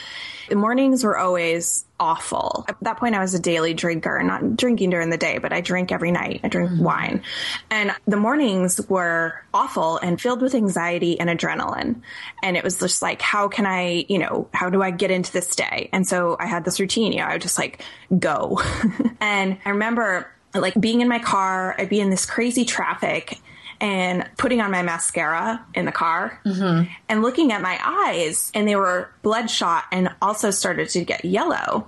[0.48, 2.64] The mornings were always awful.
[2.68, 5.60] At that point, I was a daily drinker, not drinking during the day, but I
[5.60, 6.40] drink every night.
[6.44, 6.84] I drink mm-hmm.
[6.84, 7.22] wine.
[7.70, 12.02] And the mornings were awful and filled with anxiety and adrenaline.
[12.42, 15.32] And it was just like, how can I, you know, how do I get into
[15.32, 15.88] this day?
[15.92, 17.82] And so I had this routine, you know, I would just like
[18.16, 18.60] go.
[19.20, 23.40] and I remember like being in my car, I'd be in this crazy traffic
[23.80, 26.90] and putting on my mascara in the car mm-hmm.
[27.08, 31.86] and looking at my eyes and they were bloodshot and also started to get yellow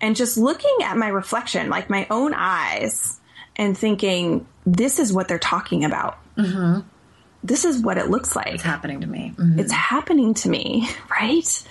[0.00, 3.20] and just looking at my reflection like my own eyes
[3.56, 6.80] and thinking this is what they're talking about mm-hmm.
[7.44, 9.58] this is what it looks like it's happening to me mm-hmm.
[9.58, 11.62] it's happening to me right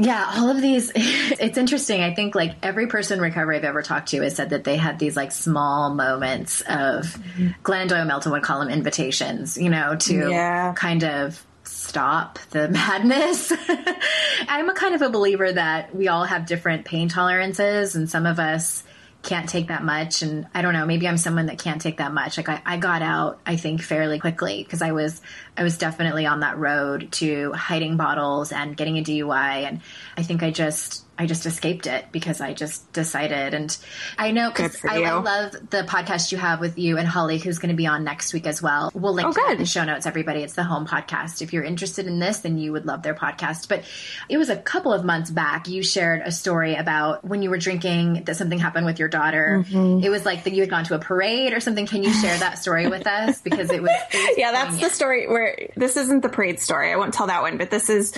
[0.00, 2.00] yeah, all of these, it's interesting.
[2.00, 4.76] I think like every person in recovery I've ever talked to has said that they
[4.76, 7.48] had these like small moments of mm-hmm.
[7.62, 10.72] Glennon Doyle Melton would call them invitations, you know, to yeah.
[10.74, 13.52] kind of stop the madness.
[14.48, 18.24] I'm a kind of a believer that we all have different pain tolerances and some
[18.24, 18.82] of us
[19.22, 20.22] can't take that much.
[20.22, 22.36] And i don't know maybe i'm someone that can't take that much.
[22.36, 25.20] Like i, I got out i think fairly quickly because i was
[25.56, 29.80] i was definitely on that road to hiding bottles and getting a dui and
[30.16, 33.52] i think i just I just escaped it because I just decided.
[33.52, 33.76] And
[34.16, 37.58] I know because I, I, love the podcast you have with you and Holly, who's
[37.58, 38.90] going to be on next week as well.
[38.94, 40.42] We'll link oh, to the show notes, everybody.
[40.42, 41.42] It's the home podcast.
[41.42, 43.68] If you're interested in this, then you would love their podcast.
[43.68, 43.84] But
[44.30, 45.68] it was a couple of months back.
[45.68, 49.62] You shared a story about when you were drinking that something happened with your daughter.
[49.68, 50.02] Mm-hmm.
[50.02, 51.84] It was like that you had gone to a parade or something.
[51.84, 53.42] Can you share that story with us?
[53.42, 56.90] Because it was, it was yeah, that's the story where this isn't the parade story.
[56.90, 58.14] I won't tell that one, but this is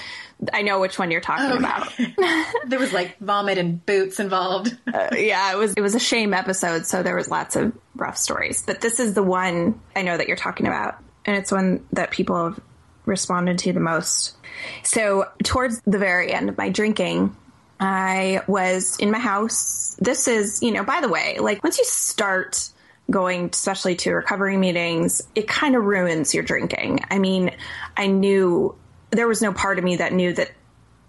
[0.53, 1.93] I know which one you're talking about.
[2.67, 4.77] there was like vomit and boots involved.
[4.93, 8.17] uh, yeah, it was it was a shame episode, so there was lots of rough
[8.17, 8.63] stories.
[8.67, 12.11] But this is the one I know that you're talking about, and it's one that
[12.11, 12.61] people have
[13.05, 14.37] responded to the most.
[14.83, 17.37] So towards the very end of my drinking,
[17.79, 19.97] I was in my house.
[20.01, 22.71] This is, you know, by the way, like once you start
[23.11, 27.01] going especially to recovery meetings, it kind of ruins your drinking.
[27.11, 27.51] I mean,
[27.97, 28.77] I knew
[29.13, 30.51] there was no part of me that knew that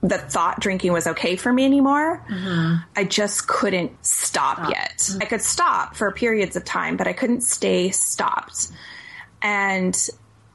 [0.04, 2.24] that thought drinking was okay for me anymore.
[2.30, 2.76] Mm-hmm.
[2.96, 4.98] I just couldn't stop, stop, yet.
[4.98, 5.22] Mm-hmm.
[5.22, 8.70] I could stop for periods of time, but I couldn't stay stopped.
[9.42, 9.96] And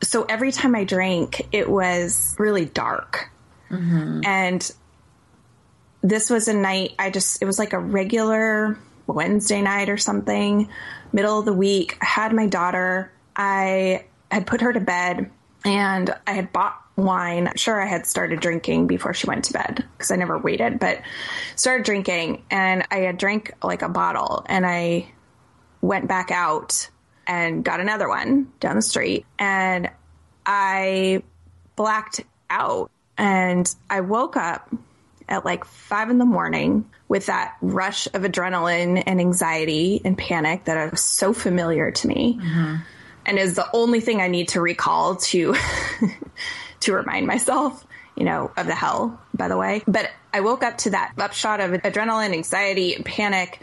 [0.03, 3.31] so every time I drank, it was really dark.
[3.71, 4.21] Mm-hmm.
[4.27, 4.71] And
[6.03, 10.69] this was a night I just, it was like a regular Wednesday night or something,
[11.11, 11.97] middle of the week.
[12.03, 13.13] I had my daughter.
[13.35, 15.31] I had put her to bed
[15.65, 17.51] and I had bought wine.
[17.57, 21.01] Sure, I had started drinking before she went to bed because I never waited, but
[21.57, 25.13] started drinking and I had drank like a bottle and I
[25.81, 26.91] went back out
[27.27, 29.89] and got another one down the street and
[30.45, 31.23] I
[31.77, 34.69] blacked out and I woke up
[35.29, 40.65] at like five in the morning with that rush of adrenaline and anxiety and panic
[40.65, 42.39] that was so familiar to me.
[42.41, 42.77] Mm-hmm.
[43.27, 45.55] And is the only thing I need to recall to
[46.81, 47.85] to remind myself,
[48.17, 49.83] you know, of the hell, by the way.
[49.87, 53.61] But I woke up to that upshot of adrenaline, anxiety, and panic.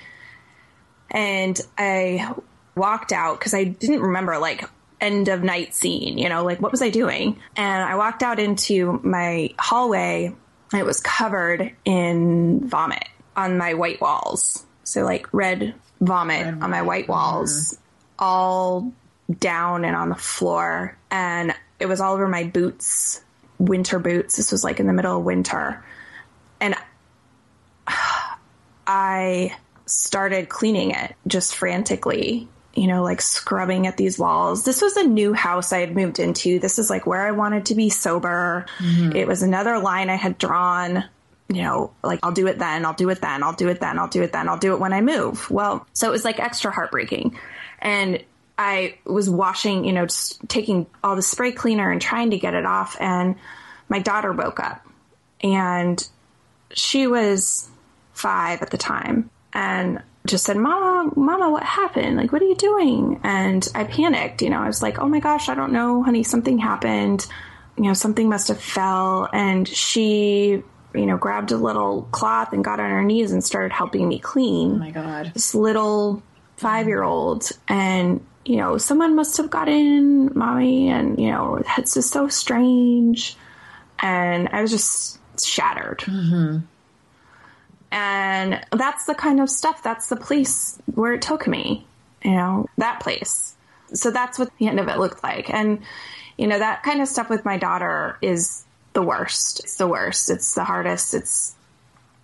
[1.12, 2.34] And I
[2.76, 6.72] walked out because I didn't remember like end of night scene, you know, like what
[6.72, 7.40] was I doing?
[7.56, 10.34] And I walked out into my hallway
[10.72, 14.66] and it was covered in vomit on my white walls.
[14.84, 17.78] So like red vomit red on my white walls, mm.
[18.20, 18.92] all
[19.40, 20.98] down and on the floor.
[21.12, 23.22] And it was all over my boots,
[23.58, 24.38] winter boots.
[24.38, 25.84] This was like in the middle of winter.
[26.60, 26.76] And
[28.88, 34.66] I started cleaning it just frantically, you know, like scrubbing at these walls.
[34.66, 36.60] This was a new house I had moved into.
[36.60, 38.66] This is like where I wanted to be sober.
[38.80, 39.16] Mm-hmm.
[39.16, 41.06] It was another line I had drawn,
[41.48, 44.00] you know, like I'll do it then, I'll do it then, I'll do it then,
[44.00, 45.50] I'll do it then, I'll do it when I move.
[45.52, 47.38] Well, so it was like extra heartbreaking.
[47.80, 48.24] And
[48.58, 52.54] I was washing, you know, just taking all the spray cleaner and trying to get
[52.54, 52.96] it off.
[53.00, 53.36] And
[53.90, 54.86] my daughter woke up
[55.42, 56.08] and
[56.72, 57.70] she was
[58.14, 62.18] five at the time and just said, Mama, Mama, what happened?
[62.18, 63.20] Like, what are you doing?
[63.24, 64.42] And I panicked.
[64.42, 67.28] You know, I was like, Oh my gosh, I don't know, honey, something happened.
[67.78, 69.30] You know, something must have fell.
[69.34, 70.64] And she,
[70.94, 74.18] you know, grabbed a little cloth and got on her knees and started helping me
[74.18, 74.72] clean.
[74.72, 75.32] Oh my God.
[75.34, 76.24] This little
[76.56, 77.52] five year old.
[77.68, 82.28] And you know, someone must have got in, mommy, and, you know, it's just so
[82.28, 83.36] strange.
[84.00, 86.00] And I was just shattered.
[86.00, 86.60] Mm-hmm.
[87.92, 91.86] And that's the kind of stuff, that's the place where it took me,
[92.24, 93.56] you know, that place.
[93.94, 95.50] So that's what the end of it looked like.
[95.50, 95.80] And,
[96.38, 99.62] you know, that kind of stuff with my daughter is the worst.
[99.62, 100.30] It's the worst.
[100.30, 101.14] It's the hardest.
[101.14, 101.55] It's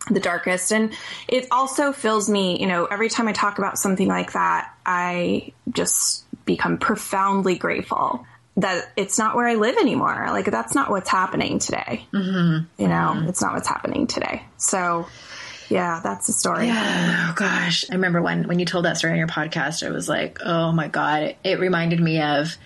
[0.10, 0.72] the darkest.
[0.72, 0.94] And
[1.28, 5.54] it also fills me, you know, every time I talk about something like that, I
[5.70, 8.26] just become profoundly grateful
[8.58, 10.28] that it's not where I live anymore.
[10.30, 12.06] Like that's not what's happening today.
[12.14, 12.82] Mm-hmm.
[12.82, 13.30] You know, mm-hmm.
[13.30, 14.44] it's not what's happening today.
[14.58, 15.08] So
[15.70, 16.68] yeah, that's the story.
[16.68, 17.30] Yeah.
[17.30, 17.86] Oh gosh.
[17.90, 20.72] I remember when, when you told that story on your podcast, I was like, oh
[20.72, 21.24] my God.
[21.24, 22.58] It, it reminded me of,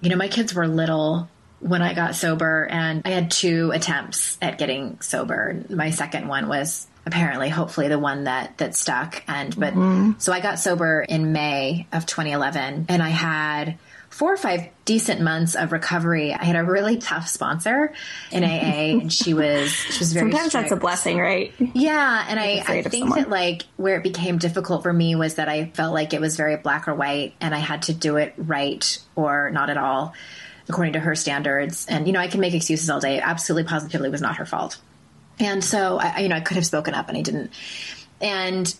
[0.00, 1.28] you know, my kids were little
[1.60, 5.64] when I got sober and I had two attempts at getting sober.
[5.68, 10.12] My second one was apparently hopefully the one that that stuck and but mm-hmm.
[10.18, 13.78] so I got sober in May of 2011 and I had
[14.10, 16.32] four or five decent months of recovery.
[16.32, 17.92] I had a really tough sponsor
[18.32, 20.30] in AA, and she was she was very.
[20.30, 20.64] Sometimes strict.
[20.64, 21.52] that's a blessing, right?
[21.58, 25.48] Yeah, and I, I think that like where it became difficult for me was that
[25.48, 28.34] I felt like it was very black or white, and I had to do it
[28.36, 30.14] right or not at all,
[30.68, 31.86] according to her standards.
[31.86, 33.20] And you know, I can make excuses all day.
[33.20, 34.78] Absolutely, positively, was not her fault.
[35.40, 37.52] And so, I, you know, I could have spoken up, and I didn't.
[38.20, 38.74] And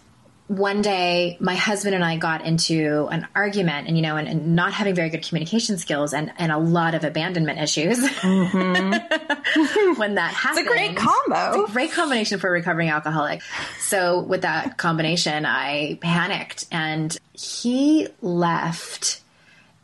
[0.49, 4.57] one day my husband and I got into an argument and, you know, and, and,
[4.57, 7.99] not having very good communication skills and, and a lot of abandonment issues.
[7.99, 9.95] Mm-hmm.
[10.01, 10.61] when that happens.
[10.61, 11.61] It's a great combo.
[11.61, 13.43] It's a great combination for a recovering alcoholic.
[13.78, 19.20] So with that combination, I panicked and he left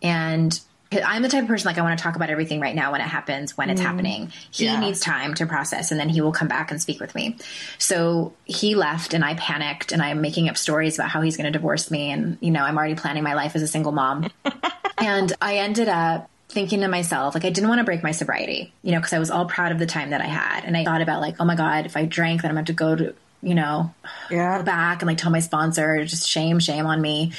[0.02, 0.58] and
[1.02, 3.00] I'm the type of person like I want to talk about everything right now when
[3.00, 3.84] it happens, when it's mm.
[3.84, 4.32] happening.
[4.50, 4.80] He yeah.
[4.80, 7.36] needs time to process and then he will come back and speak with me.
[7.78, 11.50] So he left and I panicked and I'm making up stories about how he's going
[11.50, 14.30] to divorce me and you know, I'm already planning my life as a single mom.
[14.98, 18.72] and I ended up thinking to myself, like, I didn't want to break my sobriety,
[18.82, 20.64] you know, because I was all proud of the time that I had.
[20.64, 22.72] And I thought about, like, oh my God, if I drank, then I'm going to
[22.72, 23.92] go to, you know,
[24.30, 24.58] yeah.
[24.58, 27.32] go back and like tell my sponsor, just shame, shame on me.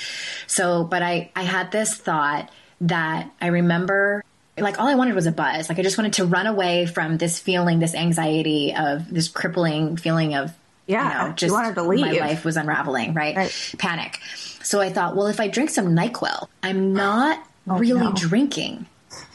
[0.47, 2.51] So, but I, I had this thought
[2.81, 4.23] that I remember
[4.57, 5.69] like all I wanted was a buzz.
[5.69, 9.97] Like I just wanted to run away from this feeling, this anxiety of this crippling
[9.97, 10.53] feeling of
[10.87, 12.01] yeah, you know, just wanted to leave.
[12.01, 13.35] my life was unraveling, right?
[13.35, 13.75] right?
[13.79, 14.19] Panic.
[14.63, 18.13] So I thought, well, if I drink some NyQuil, I'm not oh, really no.
[18.13, 18.85] drinking,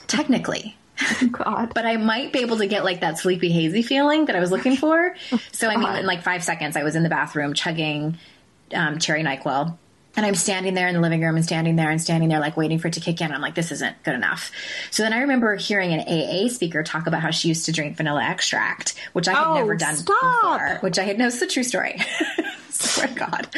[0.07, 0.76] technically.
[1.32, 1.72] God.
[1.74, 4.51] but I might be able to get like that sleepy, hazy feeling that I was
[4.51, 5.16] looking for.
[5.53, 8.18] so I mean, in like five seconds, I was in the bathroom chugging
[8.72, 9.76] um, cherry NyQuil
[10.17, 12.57] and I'm standing there in the living room and standing there and standing there, like
[12.57, 13.33] waiting for it to kick in.
[13.33, 14.51] I'm like, this isn't good enough.
[14.91, 17.97] So then I remember hearing an AA speaker talk about how she used to drink
[17.97, 20.17] vanilla extract, which I had oh, never done stop.
[20.21, 22.01] before, which I had, no, it's a true story.
[22.81, 23.49] swear to God,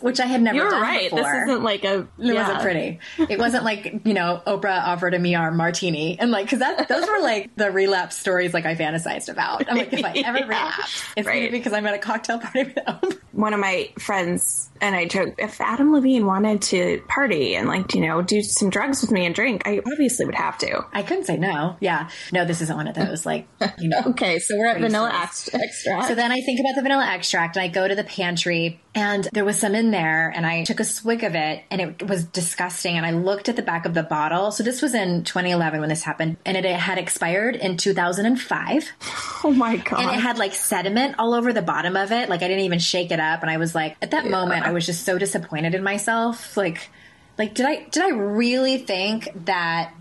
[0.00, 1.10] which I had never You're done right.
[1.10, 1.22] before.
[1.22, 2.06] This isn't like a.
[2.18, 2.98] It wasn't pretty.
[3.18, 6.88] It wasn't like you know Oprah offered a me our martini and like because that
[6.88, 9.70] those were like the relapse stories like I fantasized about.
[9.70, 10.46] I'm like if I ever yeah.
[10.46, 11.50] relapse, it's right.
[11.50, 13.18] because I'm at a cocktail party with Oprah.
[13.32, 17.94] One of my friends and I joke if Adam Levine wanted to party and like
[17.94, 20.84] you know do some drugs with me and drink, I obviously would have to.
[20.92, 21.76] I couldn't say no.
[21.80, 23.26] Yeah, no, this isn't one of those.
[23.26, 23.46] Like
[23.78, 24.02] you know.
[24.08, 25.74] okay, so we're at vanilla extract.
[26.06, 28.37] So then I think about the vanilla extract and I go to the pantry
[28.94, 32.08] and there was some in there and I took a swig of it and it
[32.08, 32.96] was disgusting.
[32.96, 34.50] And I looked at the back of the bottle.
[34.50, 38.90] So this was in 2011 when this happened and it had expired in 2005.
[39.44, 40.00] Oh my God.
[40.00, 42.28] And it had like sediment all over the bottom of it.
[42.28, 43.40] Like I didn't even shake it up.
[43.42, 44.30] And I was like, at that yeah.
[44.32, 46.56] moment, I was just so disappointed in myself.
[46.56, 46.90] Like,
[47.38, 49.94] like, did I, did I really think that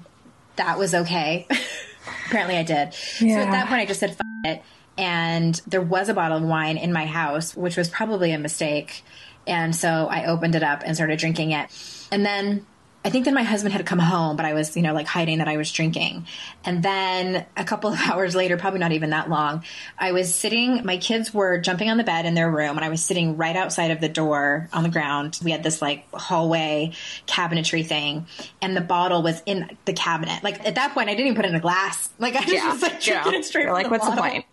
[0.56, 1.48] that was okay?
[2.26, 2.96] Apparently I did.
[3.22, 3.36] Yeah.
[3.36, 4.64] So at that point I just said, F it
[4.98, 9.04] and there was a bottle of wine in my house, which was probably a mistake.
[9.46, 11.70] And so I opened it up and started drinking it.
[12.12, 12.66] And then
[13.06, 15.38] I think that my husband had come home, but I was, you know, like hiding
[15.38, 16.28] that I was drinking.
[16.66, 19.64] And then a couple of hours later, probably not even that long,
[19.98, 22.90] I was sitting, my kids were jumping on the bed in their room, and I
[22.90, 25.40] was sitting right outside of the door on the ground.
[25.42, 26.92] We had this like hallway
[27.28, 28.28] cabinetry thing,
[28.62, 30.44] and the bottle was in the cabinet.
[30.44, 32.10] Like at that point, I didn't even put it in a glass.
[32.20, 33.40] Like I just yeah, was like drinking yeah.
[33.40, 34.22] it straight You're like, the what's bottle.
[34.22, 34.46] the point?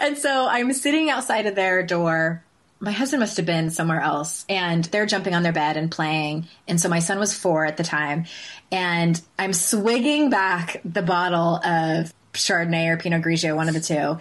[0.00, 2.42] And so I'm sitting outside of their door.
[2.80, 6.46] My husband must have been somewhere else and they're jumping on their bed and playing.
[6.66, 8.24] And so my son was four at the time.
[8.72, 14.18] And I'm swigging back the bottle of Chardonnay or Pinot Grigio, one of the two.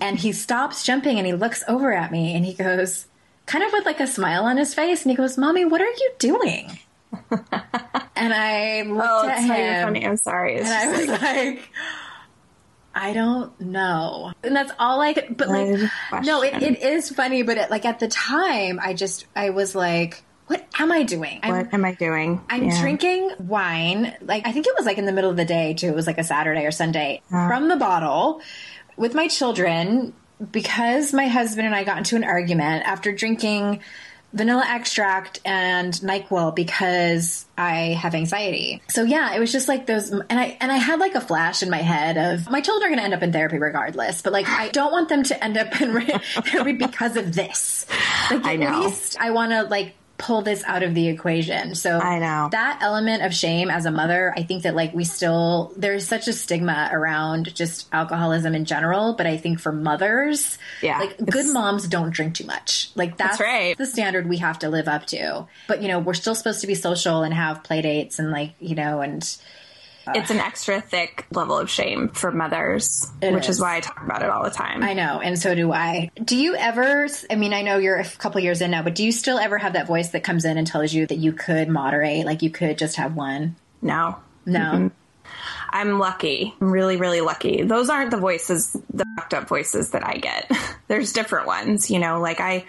[0.00, 3.06] And he stops jumping and he looks over at me and he goes,
[3.48, 5.90] kind of with like a smile on his face, and he goes, Mommy, what are
[5.90, 6.78] you doing?
[7.30, 9.86] and I looked oh, at him.
[9.86, 10.06] Funny.
[10.06, 10.56] I'm sorry.
[10.56, 11.70] It's and I was like, like
[12.98, 14.32] I don't know.
[14.42, 15.90] And that's all I could, but like,
[16.24, 19.74] no, it, it is funny, but it, like at the time, I just, I was
[19.74, 21.40] like, what am I doing?
[21.42, 22.40] I'm, what am I doing?
[22.48, 22.80] I'm yeah.
[22.80, 24.16] drinking wine.
[24.22, 25.88] Like, I think it was like in the middle of the day too.
[25.88, 27.46] It was like a Saturday or Sunday uh.
[27.46, 28.40] from the bottle
[28.96, 30.14] with my children
[30.50, 33.80] because my husband and I got into an argument after drinking
[34.32, 38.82] vanilla extract and NyQuil because I have anxiety.
[38.88, 41.62] So yeah, it was just like those and I and I had like a flash
[41.62, 44.32] in my head of my children are going to end up in therapy regardless, but
[44.32, 45.92] like I don't want them to end up in
[46.44, 47.86] therapy because of this.
[48.30, 48.80] Like at I know.
[48.82, 51.74] least I want to like pull this out of the equation.
[51.76, 52.48] So I know.
[52.50, 56.26] that element of shame as a mother, I think that like we still there's such
[56.26, 61.46] a stigma around just alcoholism in general, but I think for mothers, Yeah, like good
[61.52, 62.90] moms don't drink too much.
[62.96, 63.78] Like that's, right.
[63.78, 65.46] the standard we have to live up to.
[65.68, 68.54] But you know, we're still supposed to be social and have play dates and like,
[68.58, 69.24] you know, and
[70.14, 73.56] it's an extra thick level of shame for mothers, It which is.
[73.56, 73.60] is.
[73.60, 74.82] why I talk about it all the time.
[74.82, 76.10] I know, and so do I.
[76.22, 79.04] Do you ever, I mean, I know you're a couple years in now, but do
[79.04, 81.68] you still ever have that voice that comes in and tells you that you could
[81.68, 83.56] moderate, like you could just have one?
[83.82, 84.16] no.
[84.46, 84.90] No.
[85.70, 86.54] I'm lucky.
[86.60, 87.62] I'm really, really lucky.
[87.62, 90.50] Those aren't the voices, the fucked up voices that I get.
[90.88, 92.64] There's different ones, you know, like I,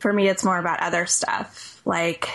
[0.00, 2.28] for me, it's more about other stuff, like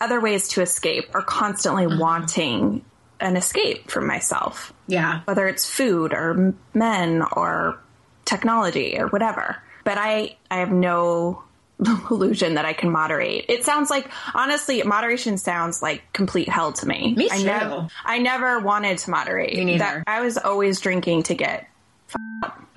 [0.00, 1.98] other ways to escape or constantly mm-hmm.
[1.98, 2.84] wanting
[3.24, 5.20] an escape from myself, Yeah.
[5.24, 7.78] whether it's food or men or
[8.24, 9.56] technology or whatever.
[9.84, 11.42] But I, I have no
[12.10, 13.46] illusion that I can moderate.
[13.48, 17.14] It sounds like, honestly, moderation sounds like complete hell to me.
[17.16, 17.44] Me I too.
[17.44, 19.54] never, I never wanted to moderate.
[19.56, 19.78] Me neither.
[19.78, 21.68] That- I was always drinking to get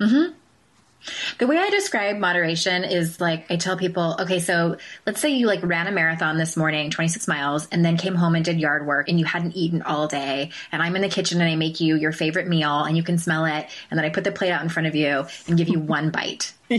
[0.00, 0.32] mm-hmm.
[1.38, 4.76] The way I describe moderation is like I tell people, okay, so
[5.06, 8.34] let's say you like ran a marathon this morning, 26 miles, and then came home
[8.34, 10.50] and did yard work and you hadn't eaten all day.
[10.72, 13.18] And I'm in the kitchen and I make you your favorite meal and you can
[13.18, 13.66] smell it.
[13.90, 16.10] And then I put the plate out in front of you and give you one
[16.10, 16.52] bite.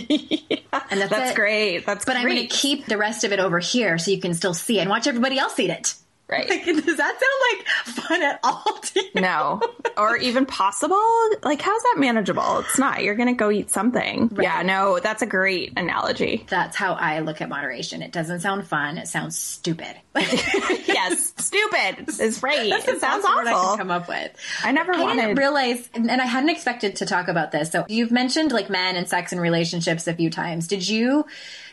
[0.91, 1.85] And that's, That's great.
[1.85, 2.13] That's great.
[2.13, 4.53] But I'm going to keep the rest of it over here so you can still
[4.53, 5.95] see it and watch everybody else eat it.
[6.29, 6.47] Right.
[6.49, 7.67] Like, does that sound like
[8.05, 9.21] fun at all to you?
[9.21, 9.61] no,
[9.97, 10.97] or even possible.
[11.41, 12.59] Like, how's that manageable?
[12.59, 13.03] It's not.
[13.03, 14.37] You're going to go eat something.
[14.39, 16.45] Yeah, no, that's a great analogy.
[16.47, 18.01] That's how I look at moderation.
[18.03, 18.97] It doesn't sound fun.
[18.99, 19.95] It sounds stupid.
[20.15, 22.71] yes, stupid is right.
[22.71, 23.77] It sounds That's what I can awful.
[23.77, 24.31] come up with.
[24.63, 25.21] I never I wanted.
[25.21, 27.71] didn't realize, and I hadn't expected to talk about this.
[27.71, 30.67] So you've mentioned like men and sex and relationships a few times.
[30.67, 31.25] Did you?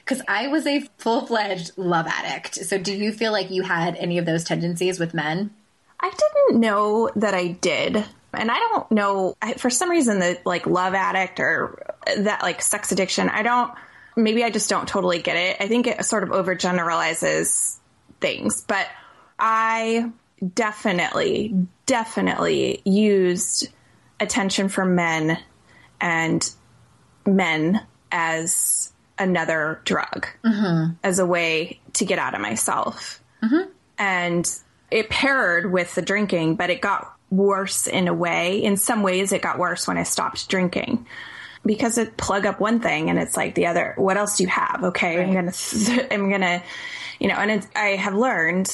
[0.07, 2.55] Because I was a full fledged love addict.
[2.55, 5.51] So do you feel like you had any of those tendencies with men?
[5.99, 8.05] I didn't know that I did.
[8.33, 12.63] And I don't know, I, for some reason, the like love addict or that like
[12.63, 13.73] sex addiction, I don't,
[14.15, 15.57] maybe I just don't totally get it.
[15.59, 17.79] I think it sort of overgeneralizes
[18.21, 18.87] things, but
[19.39, 20.13] I
[20.55, 23.71] definitely, definitely used
[24.21, 25.39] attention from men
[26.01, 26.49] and
[27.27, 30.93] men as another drug, mm-hmm.
[31.03, 33.71] as a way to get out of myself mm-hmm.
[33.99, 34.61] and
[34.91, 38.63] it paired with the drinking, but it got worse in a way.
[38.63, 41.07] In some ways, it got worse when I stopped drinking
[41.65, 43.95] because it plug up one thing and it's like the other.
[43.97, 44.85] What else do you have?
[44.85, 45.53] Okay, I'm gonna,
[46.11, 46.63] I'm gonna,
[47.19, 47.35] you know.
[47.35, 48.71] And it's, I have learned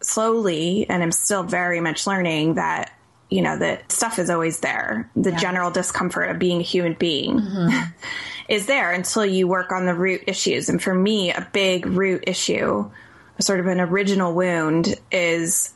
[0.00, 2.92] slowly, and I'm still very much learning that
[3.28, 5.10] you know that stuff is always there.
[5.16, 7.40] The general discomfort of being a human being.
[7.40, 7.90] Mm-hmm.
[8.48, 10.68] Is there until you work on the root issues.
[10.68, 12.90] And for me, a big root issue
[13.38, 15.74] sort of an original wound is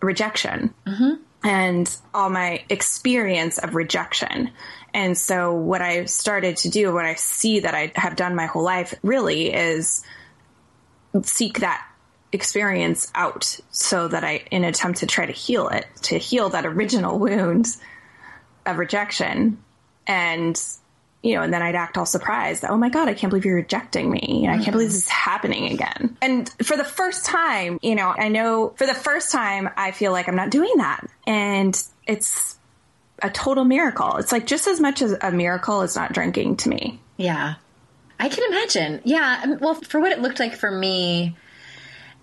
[0.00, 1.14] rejection mm-hmm.
[1.42, 4.50] and all my experience of rejection.
[4.92, 8.46] And so, what I started to do, what I see that I have done my
[8.46, 10.04] whole life really is
[11.22, 11.84] seek that
[12.32, 16.48] experience out so that I, in an attempt to try to heal it, to heal
[16.50, 17.76] that original wound
[18.66, 19.58] of rejection.
[20.06, 20.60] And
[21.24, 23.56] you know, and then I'd act all surprised oh my God, I can't believe you're
[23.56, 24.46] rejecting me.
[24.48, 26.16] I can't believe this is happening again.
[26.20, 30.12] And for the first time, you know, I know for the first time, I feel
[30.12, 31.06] like I'm not doing that.
[31.26, 32.58] And it's
[33.22, 34.16] a total miracle.
[34.16, 37.00] It's like just as much as a miracle as not drinking to me.
[37.16, 37.54] Yeah.
[38.20, 39.00] I can imagine.
[39.04, 39.56] Yeah.
[39.60, 41.36] Well, for what it looked like for me,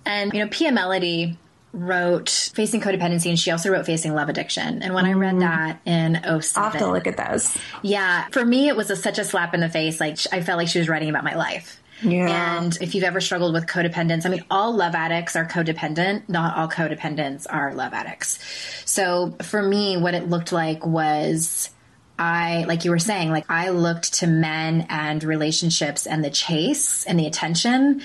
[0.06, 1.38] and, you know, Pia Mellody
[1.74, 4.82] wrote Facing Codependency, and she also wrote Facing Love Addiction.
[4.82, 5.39] And when I read mm.
[5.39, 7.57] that in 07, I'll have to look at those.
[7.82, 9.99] yeah, for me, it was a, such a slap in the face.
[9.99, 11.82] Like, I felt like she was writing about my life.
[12.03, 12.57] Yeah.
[12.57, 16.28] And if you've ever struggled with codependence, I mean, all love addicts are codependent.
[16.28, 18.39] Not all codependents are love addicts.
[18.86, 21.69] So for me, what it looked like was
[22.17, 27.05] I, like you were saying, like I looked to men and relationships and the chase
[27.05, 28.01] and the attention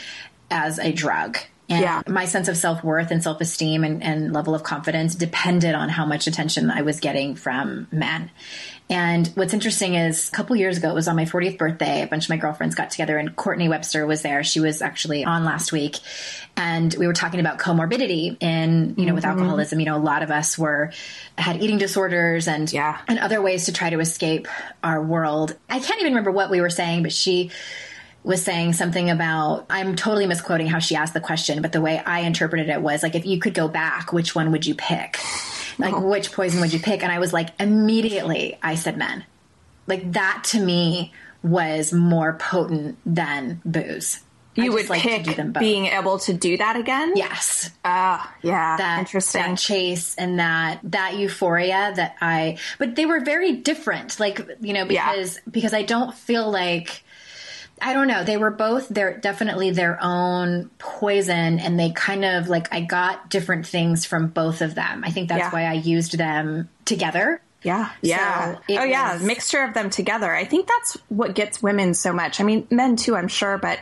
[0.50, 1.38] as a drug.
[1.68, 2.02] And Yeah.
[2.06, 5.88] my sense of self worth and self esteem and, and level of confidence depended on
[5.88, 8.30] how much attention I was getting from men.
[8.88, 12.02] And what's interesting is a couple years ago, it was on my 40th birthday.
[12.02, 14.44] A bunch of my girlfriends got together and Courtney Webster was there.
[14.44, 15.96] She was actually on last week.
[16.56, 19.40] And we were talking about comorbidity in, you know, with mm-hmm.
[19.40, 19.80] alcoholism.
[19.80, 20.92] You know, a lot of us were,
[21.36, 23.00] had eating disorders and, Yeah.
[23.08, 24.46] and other ways to try to escape
[24.84, 25.56] our world.
[25.68, 27.50] I can't even remember what we were saying, but she,
[28.26, 32.02] was saying something about, I'm totally misquoting how she asked the question, but the way
[32.04, 35.20] I interpreted it was like, if you could go back, which one would you pick?
[35.78, 36.00] Like, oh.
[36.00, 37.04] which poison would you pick?
[37.04, 39.24] And I was like, immediately, I said men.
[39.86, 41.12] Like, that to me
[41.44, 44.22] was more potent than booze.
[44.56, 47.12] You would like pick being able to do that again?
[47.14, 47.70] Yes.
[47.84, 48.76] Ah, uh, yeah.
[48.78, 49.42] That, Interesting.
[49.42, 54.18] That chase and that that euphoria that I but they were very different.
[54.18, 55.42] Like, you know, because yeah.
[55.50, 57.04] because I don't feel like
[57.80, 58.24] I don't know.
[58.24, 63.28] They were both they're definitely their own poison and they kind of like I got
[63.28, 65.04] different things from both of them.
[65.04, 65.50] I think that's yeah.
[65.50, 67.40] why I used them together.
[67.62, 67.90] Yeah.
[68.00, 68.54] Yeah.
[68.54, 70.32] So oh was, yeah, mixture of them together.
[70.32, 72.40] I think that's what gets women so much.
[72.40, 73.78] I mean, men too, I'm sure, but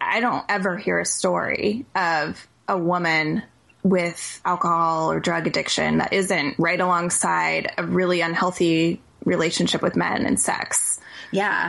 [0.00, 3.42] I don't ever hear a story of a woman
[3.82, 10.26] with alcohol or drug addiction that isn't right alongside a really unhealthy relationship with men
[10.26, 11.00] and sex.
[11.30, 11.68] Yeah.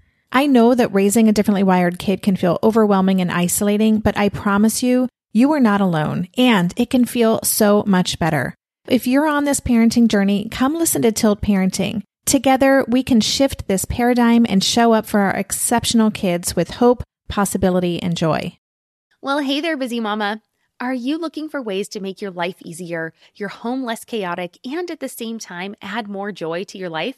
[0.31, 4.29] I know that raising a differently wired kid can feel overwhelming and isolating, but I
[4.29, 8.55] promise you, you are not alone and it can feel so much better.
[8.87, 12.03] If you're on this parenting journey, come listen to Tilt Parenting.
[12.25, 17.03] Together, we can shift this paradigm and show up for our exceptional kids with hope,
[17.27, 18.57] possibility, and joy.
[19.21, 20.41] Well, hey there, busy mama.
[20.79, 24.89] Are you looking for ways to make your life easier, your home less chaotic, and
[24.89, 27.17] at the same time add more joy to your life?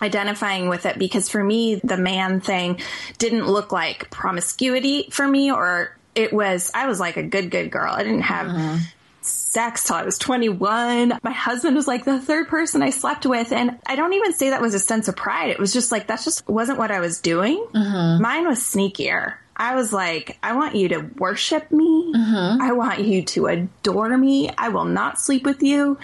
[0.00, 2.80] identifying with it because for me, the man thing
[3.18, 7.70] didn't look like promiscuity for me, or it was, I was like a good, good
[7.70, 7.92] girl.
[7.92, 8.46] I didn't have.
[8.48, 8.76] Mm-hmm.
[9.28, 11.18] Sex till I was 21.
[11.20, 13.50] My husband was like the third person I slept with.
[13.50, 15.50] And I don't even say that was a sense of pride.
[15.50, 17.56] It was just like, that just wasn't what I was doing.
[17.74, 18.22] Mm-hmm.
[18.22, 19.34] Mine was sneakier.
[19.56, 22.12] I was like, I want you to worship me.
[22.14, 22.62] Mm-hmm.
[22.62, 24.50] I want you to adore me.
[24.56, 25.98] I will not sleep with you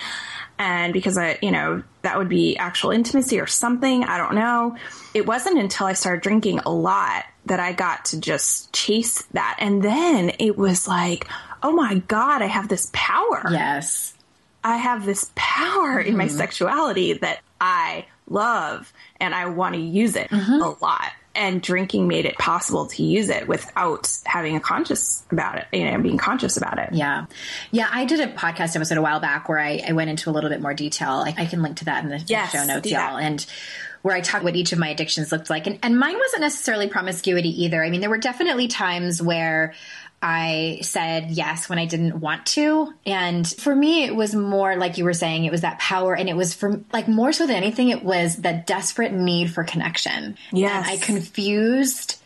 [0.63, 4.05] and because I, you know, that would be actual intimacy or something.
[4.05, 4.77] I don't know.
[5.13, 9.57] It wasn't until I started drinking a lot that I got to just chase that.
[9.59, 11.27] And then it was like,
[11.65, 13.49] oh my God, I have this power.
[13.51, 14.15] Yes.
[14.63, 16.11] I have this power mm-hmm.
[16.11, 16.37] in my mm-hmm.
[16.37, 20.63] sexuality that I love and I want to use it mm-hmm.
[20.63, 25.59] a lot and drinking made it possible to use it without having a conscious about
[25.59, 26.91] it, you know, being conscious about it.
[26.93, 27.27] Yeah.
[27.71, 27.89] Yeah.
[27.91, 30.51] I did a podcast episode a while back where I, I went into a little
[30.51, 31.25] bit more detail.
[31.27, 33.17] I, I can link to that in the yes, show notes, y'all.
[33.17, 33.45] And
[34.03, 35.67] where I talk what each of my addictions looked like.
[35.67, 37.83] And, and mine wasn't necessarily promiscuity either.
[37.83, 39.75] I mean, there were definitely times where
[40.23, 42.95] I said yes when I didn't want to.
[43.05, 46.15] And for me, it was more like you were saying, it was that power.
[46.15, 49.65] And it was for like more so than anything, it was the desperate need for
[49.65, 50.37] connection.
[50.53, 50.87] Yes.
[50.87, 52.21] And I confused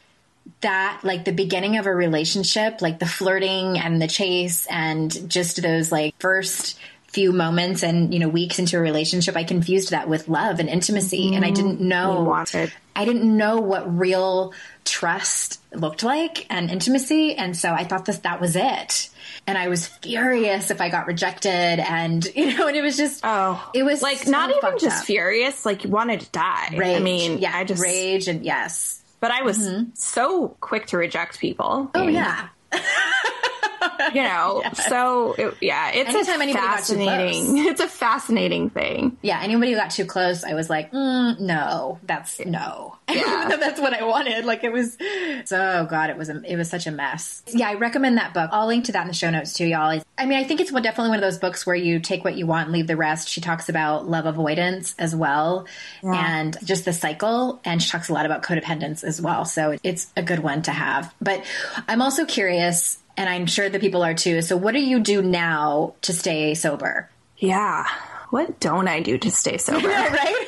[0.61, 5.62] that like the beginning of a relationship, like the flirting and the chase and just
[5.62, 6.78] those like first
[7.09, 10.68] few moments and, you know, weeks into a relationship, I confused that with love and
[10.68, 11.34] intimacy.
[11.34, 11.55] And I mm-hmm.
[11.55, 12.44] didn't know.
[12.94, 14.53] I didn't know what real
[14.87, 17.34] trust looked like and intimacy.
[17.34, 19.11] And so I thought that that was it.
[19.47, 21.51] And I was furious if I got rejected.
[21.51, 25.01] And, you know, and it was just, Oh, it was like so not even just
[25.01, 25.05] up.
[25.05, 26.74] furious, like you wanted to die.
[26.76, 26.97] Rage.
[26.97, 29.03] I mean, yeah, I just, rage and yes.
[29.20, 29.91] but I was mm-hmm.
[29.95, 31.91] so quick to reject people.
[31.95, 32.49] Oh, And, yeah.
[34.14, 38.70] You know, so it, yeah, it's Anytime a anybody got too fascinating, it's a fascinating
[38.70, 39.16] thing.
[39.20, 42.97] Yeah, anybody who got too close, I was like, mm, no, that's no.
[43.09, 43.57] Yeah.
[43.59, 44.45] that's what I wanted.
[44.45, 44.97] Like it was,
[45.45, 47.43] so God, it was a, it was such a mess.
[47.49, 48.51] Yeah, I recommend that book.
[48.53, 50.01] I'll link to that in the show notes too, y'all.
[50.18, 52.37] I mean, I think it's one- definitely one of those books where you take what
[52.37, 53.28] you want and leave the rest.
[53.28, 55.66] She talks about love avoidance as well,
[56.03, 59.45] and just the cycle, and she talks a lot about codependence as well.
[59.45, 61.12] So it's a good one to have.
[61.20, 61.45] But
[61.89, 64.42] I'm also curious, and I'm sure the people are too.
[64.42, 67.08] So, what do you do now to stay sober?
[67.38, 67.86] Yeah.
[68.30, 69.88] What don't I do to stay sober?
[69.88, 70.46] right?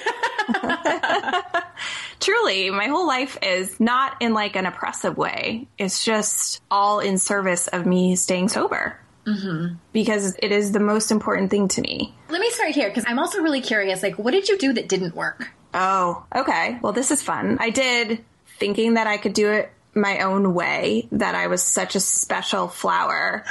[2.20, 5.68] Truly, my whole life is not in like an oppressive way.
[5.78, 8.98] It's just all in service of me staying sober.
[9.26, 9.74] Mm-hmm.
[9.92, 12.14] Because it is the most important thing to me.
[12.30, 14.02] Let me start here because I'm also really curious.
[14.02, 15.50] Like, what did you do that didn't work?
[15.74, 16.78] Oh, okay.
[16.80, 17.58] Well, this is fun.
[17.60, 18.24] I did
[18.58, 22.68] thinking that I could do it my own way, that I was such a special
[22.68, 23.45] flower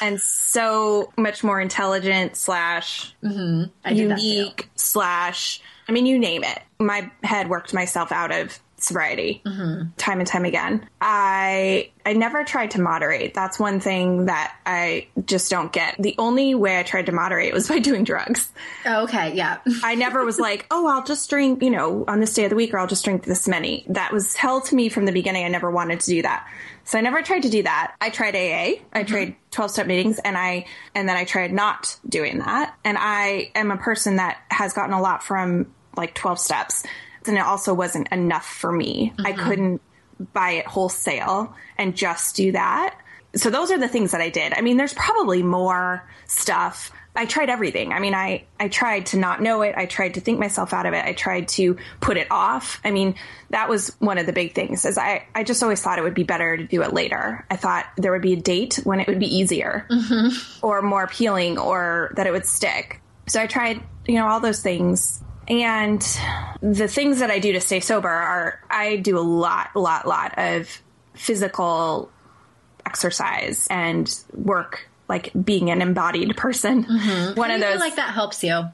[0.00, 3.70] and so much more intelligent slash mm-hmm.
[3.84, 4.26] I did that too.
[4.26, 6.60] unique slash, I mean, you name it.
[6.78, 9.90] My head worked myself out of sobriety mm-hmm.
[9.96, 10.88] time and time again.
[11.00, 13.34] I I never tried to moderate.
[13.34, 15.96] That's one thing that I just don't get.
[15.98, 18.48] The only way I tried to moderate was by doing drugs.
[18.84, 19.58] Oh, okay, yeah.
[19.82, 22.56] I never was like, oh, I'll just drink, you know, on this day of the
[22.56, 23.84] week, or I'll just drink this many.
[23.88, 25.44] That was hell to me from the beginning.
[25.44, 26.46] I never wanted to do that.
[26.84, 27.96] So I never tried to do that.
[28.00, 28.38] I tried AA.
[28.38, 29.06] I mm-hmm.
[29.06, 32.76] tried 12 step meetings and I, and then I tried not doing that.
[32.84, 36.84] And I am a person that has gotten a lot from like 12 steps.
[37.28, 39.12] And it also wasn't enough for me.
[39.18, 39.48] I mm-hmm.
[39.48, 39.82] couldn't
[40.32, 42.98] buy it wholesale and just do that.
[43.34, 44.54] So those are the things that I did.
[44.54, 46.90] I mean, there's probably more stuff.
[47.14, 47.92] I tried everything.
[47.92, 49.74] I mean, I, I tried to not know it.
[49.76, 51.04] I tried to think myself out of it.
[51.04, 52.80] I tried to put it off.
[52.84, 53.14] I mean,
[53.50, 56.14] that was one of the big things is I, I just always thought it would
[56.14, 57.44] be better to do it later.
[57.50, 60.66] I thought there would be a date when it would be easier mm-hmm.
[60.66, 63.00] or more appealing or that it would stick.
[63.28, 65.22] So I tried, you know, all those things.
[65.48, 66.00] And
[66.60, 70.34] the things that I do to stay sober are I do a lot, lot, lot
[70.38, 70.82] of
[71.14, 72.10] physical
[72.84, 76.82] exercise and work like being an embodied person.
[77.34, 78.64] One I of feel those like that helps you.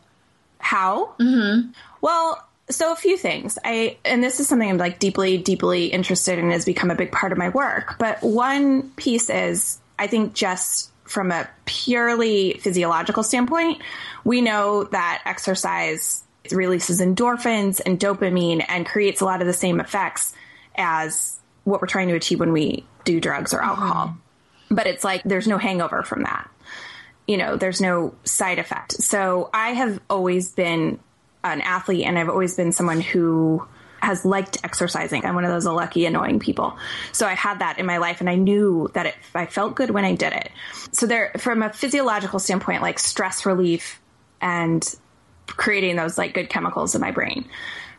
[0.58, 1.14] how?
[1.18, 1.70] Mm-hmm.
[2.00, 3.58] Well, so a few things.
[3.64, 7.12] I and this is something I'm like deeply, deeply interested in has become a big
[7.12, 7.96] part of my work.
[7.98, 13.82] But one piece is I think just from a purely physiological standpoint,
[14.24, 19.80] we know that exercise releases endorphins and dopamine and creates a lot of the same
[19.80, 20.34] effects
[20.74, 23.70] as what we're trying to achieve when we do drugs or uh-huh.
[23.70, 24.16] alcohol.
[24.70, 26.48] But it's like there's no hangover from that
[27.26, 28.92] you know, there's no side effect.
[28.92, 30.98] So I have always been
[31.44, 33.66] an athlete and I've always been someone who
[34.00, 35.24] has liked exercising.
[35.24, 36.76] I'm one of those lucky, annoying people.
[37.12, 39.90] So I had that in my life and I knew that it, I felt good
[39.90, 40.50] when I did it.
[40.90, 44.00] So there, from a physiological standpoint, like stress relief
[44.40, 44.84] and
[45.46, 47.48] creating those like good chemicals in my brain.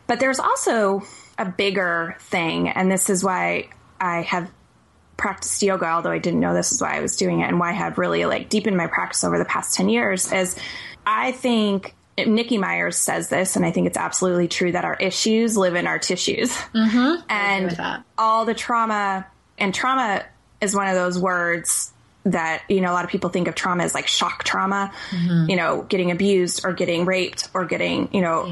[0.06, 1.02] But there's also
[1.38, 2.68] a bigger thing.
[2.68, 3.68] And this is why
[4.00, 4.50] I have
[5.16, 7.70] practiced yoga, although I didn't know this is why I was doing it and why
[7.70, 10.56] I have really like deepened my practice over the past 10 years is
[11.06, 15.56] I think Nikki Myers says this, and I think it's absolutely true that our issues
[15.56, 16.52] live in our tissues.
[16.52, 17.22] Mm-hmm.
[17.28, 19.26] And all the trauma,
[19.58, 20.24] and trauma
[20.60, 21.92] is one of those words
[22.24, 24.92] that, you know, a lot of people think of trauma as like shock trauma,
[25.48, 28.46] you know, getting abused or getting raped or getting, you know,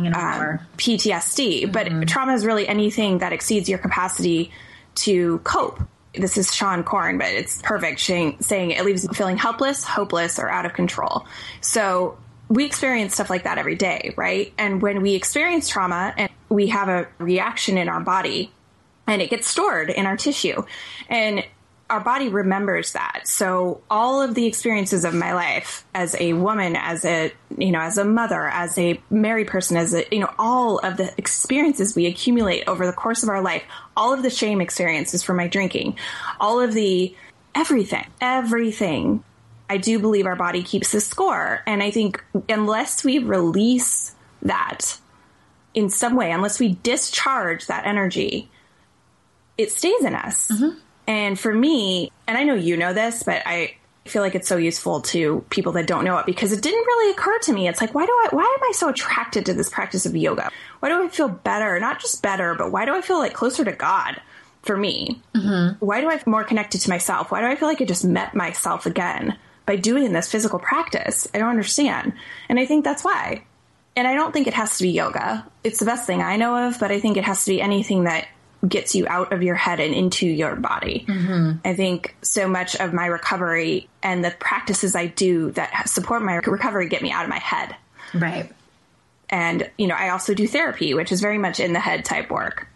[0.58, 0.66] um.
[0.76, 1.72] PTSD.
[1.72, 4.50] But trauma is really anything that exceeds your capacity
[4.96, 5.80] to cope.
[6.14, 10.38] This is Seane Corn but it's perfect saying, saying it leaves you feeling helpless, hopeless,
[10.38, 11.26] or out of control.
[11.62, 12.18] So
[12.48, 14.52] we experience stuff like that every day, right?
[14.58, 18.52] And when we experience trauma and we have a reaction in our body
[19.06, 20.62] and it gets stored in our tissue
[21.08, 21.44] and
[21.92, 23.28] our body remembers that.
[23.28, 27.80] So all of the experiences of my life as a woman, as a, you know,
[27.80, 31.94] as a mother, as a married person, as a, you know, all of the experiences
[31.94, 33.62] we accumulate over the course of our life,
[33.94, 35.98] all of the shame experiences from my drinking,
[36.40, 37.14] all of the
[37.54, 39.22] everything, everything.
[39.68, 41.62] I do believe our body keeps the score.
[41.66, 44.98] And I think unless we release that
[45.74, 48.50] in some way, unless we discharge that energy,
[49.58, 50.48] it stays in us.
[50.48, 50.78] Mm-hmm.
[51.06, 54.56] And for me, and I know you know this, but I feel like it's so
[54.56, 57.68] useful to people that don't know it because it didn't really occur to me.
[57.68, 60.50] It's like, why do I, why am I so attracted to this practice of yoga?
[60.80, 61.78] Why do I feel better?
[61.78, 64.20] Not just better, but why do I feel like closer to God
[64.62, 65.22] for me?
[65.34, 65.84] Mm-hmm.
[65.84, 67.30] Why do I feel more connected to myself?
[67.30, 71.28] Why do I feel like I just met myself again by doing this physical practice?
[71.32, 72.12] I don't understand.
[72.48, 73.44] And I think that's why.
[73.94, 75.46] And I don't think it has to be yoga.
[75.62, 78.04] It's the best thing I know of, but I think it has to be anything
[78.04, 78.26] that
[78.66, 81.04] gets you out of your head and into your body.
[81.08, 81.66] Mm-hmm.
[81.66, 86.36] I think so much of my recovery and the practices I do that support my
[86.36, 87.74] recovery get me out of my head.
[88.14, 88.52] Right.
[89.28, 92.30] And, you know, I also do therapy, which is very much in the head type
[92.30, 92.68] work.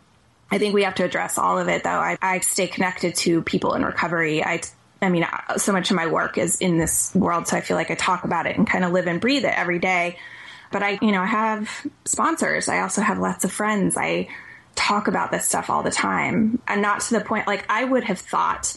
[0.51, 1.91] I think we have to address all of it, though.
[1.91, 4.43] I, I stay connected to people in recovery.
[4.43, 4.63] I,
[5.03, 5.27] I mean,
[5.57, 8.25] so much of my work is in this world, so I feel like I talk
[8.25, 10.19] about it and kind of live and breathe it every day.
[10.73, 12.69] But I, you know, I have sponsors.
[12.69, 13.97] I also have lots of friends.
[13.97, 14.29] I
[14.77, 18.05] talk about this stuff all the time and not to the point like I would
[18.05, 18.77] have thought,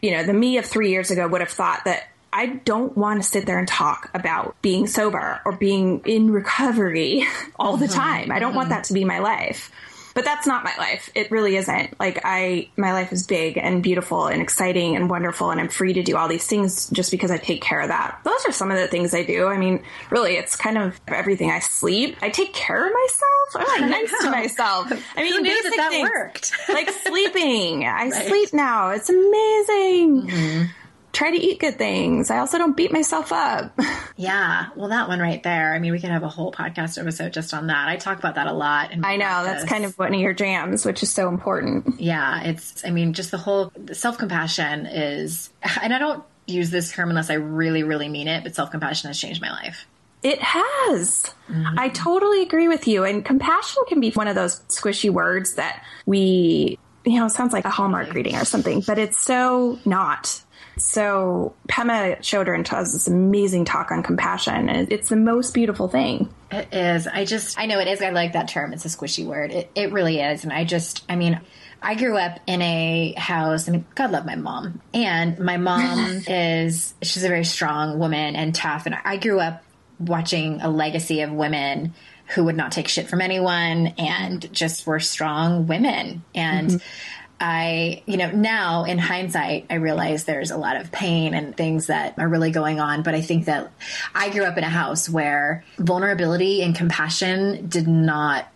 [0.00, 3.22] you know, the me of three years ago would have thought that I don't want
[3.22, 7.24] to sit there and talk about being sober or being in recovery
[7.58, 7.98] all the mm-hmm.
[7.98, 8.32] time.
[8.32, 8.76] I don't want mm-hmm.
[8.76, 9.70] that to be my life
[10.18, 11.12] but that's not my life.
[11.14, 12.00] It really isn't.
[12.00, 15.92] Like I, my life is big and beautiful and exciting and wonderful, and I'm free
[15.92, 18.18] to do all these things just because I take care of that.
[18.24, 19.46] Those are some of the things I do.
[19.46, 21.52] I mean, really, it's kind of everything.
[21.52, 22.16] I sleep.
[22.20, 23.68] I take care of myself.
[23.68, 24.90] I'm like nice to myself.
[25.16, 26.52] I mean, Who knew that that things, worked?
[26.68, 27.84] like sleeping.
[27.84, 28.26] I right.
[28.26, 28.90] sleep now.
[28.90, 30.26] It's amazing.
[30.26, 30.64] Mm-hmm
[31.12, 32.30] try to eat good things.
[32.30, 33.78] I also don't beat myself up.
[34.16, 34.68] yeah.
[34.76, 35.74] Well, that one right there.
[35.74, 37.88] I mean, we could have a whole podcast episode just on that.
[37.88, 38.90] I talk about that a lot.
[39.02, 39.52] I know practice.
[39.52, 42.00] that's kind of one of your jams, which is so important.
[42.00, 42.42] Yeah.
[42.42, 45.50] It's, I mean, just the whole self compassion is,
[45.82, 49.08] and I don't use this term unless I really, really mean it, but self compassion
[49.08, 49.86] has changed my life.
[50.22, 51.32] It has.
[51.48, 51.78] Mm-hmm.
[51.78, 53.04] I totally agree with you.
[53.04, 57.52] And compassion can be one of those squishy words that we, you know, it sounds
[57.52, 60.42] like a Hallmark reading or something, but it's so not.
[60.78, 66.32] So Pema Chodron does this amazing talk on compassion, and it's the most beautiful thing.
[66.50, 67.06] It is.
[67.06, 68.00] I just, I know it is.
[68.00, 68.72] I like that term.
[68.72, 69.52] It's a squishy word.
[69.52, 70.44] It, it really is.
[70.44, 71.40] And I just, I mean,
[71.82, 73.68] I grew up in a house.
[73.68, 74.80] I mean, God love my mom.
[74.94, 78.86] And my mom is, she's a very strong woman and tough.
[78.86, 79.62] And I grew up
[79.98, 81.94] watching a legacy of women
[82.34, 86.22] who would not take shit from anyone and just were strong women.
[86.34, 87.17] And mm-hmm.
[87.40, 91.86] I, you know, now in hindsight, I realize there's a lot of pain and things
[91.86, 93.02] that are really going on.
[93.02, 93.70] But I think that
[94.14, 98.48] I grew up in a house where vulnerability and compassion did not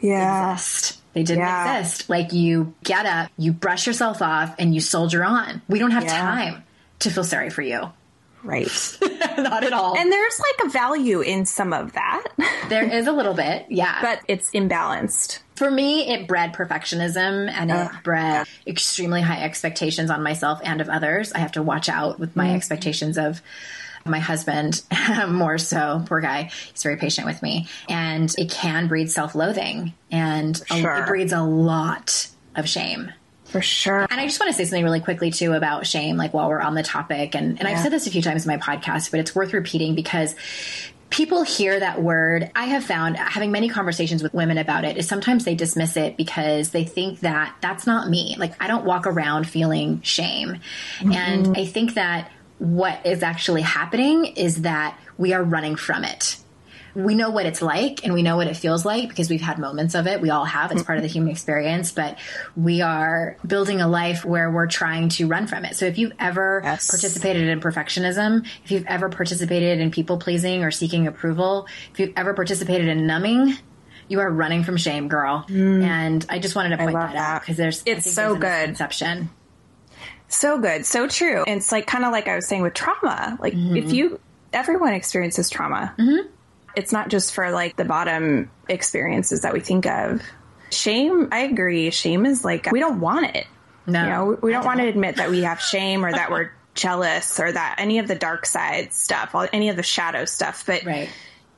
[0.00, 0.52] yeah.
[0.52, 1.00] exist.
[1.12, 1.78] They didn't yeah.
[1.78, 2.08] exist.
[2.08, 5.60] Like you get up, you brush yourself off, and you soldier on.
[5.68, 6.18] We don't have yeah.
[6.18, 6.64] time
[7.00, 7.92] to feel sorry for you.
[8.44, 8.98] Right.
[9.38, 9.96] Not at all.
[9.96, 12.24] And there's like a value in some of that.
[12.68, 13.98] there is a little bit, yeah.
[14.02, 15.40] But it's imbalanced.
[15.54, 20.88] For me, it bred perfectionism and it bred extremely high expectations on myself and of
[20.88, 21.32] others.
[21.32, 22.56] I have to watch out with my mm-hmm.
[22.56, 23.42] expectations of
[24.04, 24.82] my husband
[25.28, 30.60] more so poor guy he's very patient with me and it can breed self-loathing and
[30.66, 30.96] sure.
[30.96, 33.12] it breeds a lot of shame
[33.52, 34.06] for sure.
[34.10, 36.60] And I just want to say something really quickly too about shame, like while we're
[36.60, 37.34] on the topic.
[37.34, 37.68] And, and yeah.
[37.68, 40.34] I've said this a few times in my podcast, but it's worth repeating because
[41.10, 42.50] people hear that word.
[42.56, 46.16] I have found having many conversations with women about it is sometimes they dismiss it
[46.16, 48.34] because they think that that's not me.
[48.38, 50.60] Like I don't walk around feeling shame.
[50.98, 51.12] Mm-hmm.
[51.12, 56.36] And I think that what is actually happening is that we are running from it
[56.94, 59.58] we know what it's like and we know what it feels like because we've had
[59.58, 60.20] moments of it.
[60.20, 60.72] We all have.
[60.72, 62.18] It's part of the human experience, but
[62.56, 65.76] we are building a life where we're trying to run from it.
[65.76, 66.90] So if you've ever yes.
[66.90, 72.12] participated in perfectionism, if you've ever participated in people pleasing or seeking approval, if you've
[72.16, 73.56] ever participated in numbing,
[74.08, 75.46] you are running from shame, girl.
[75.48, 75.82] Mm.
[75.82, 78.66] And I just wanted to point that, that, out because there's it's so there's good
[78.66, 79.30] conception.
[80.28, 81.44] So good, so true.
[81.46, 83.38] And it's like kind of like I was saying with trauma.
[83.40, 83.76] Like mm-hmm.
[83.76, 84.20] if you
[84.52, 85.94] everyone experiences trauma.
[85.98, 86.28] Mm-hmm
[86.76, 90.22] it's not just for like the bottom experiences that we think of.
[90.70, 91.90] Shame, I agree.
[91.90, 93.46] Shame is like, we don't want it.
[93.86, 94.02] No.
[94.02, 96.50] You know, we don't, don't want to admit that we have shame or that we're
[96.74, 100.64] jealous or that any of the dark side stuff, any of the shadow stuff.
[100.66, 101.08] But right.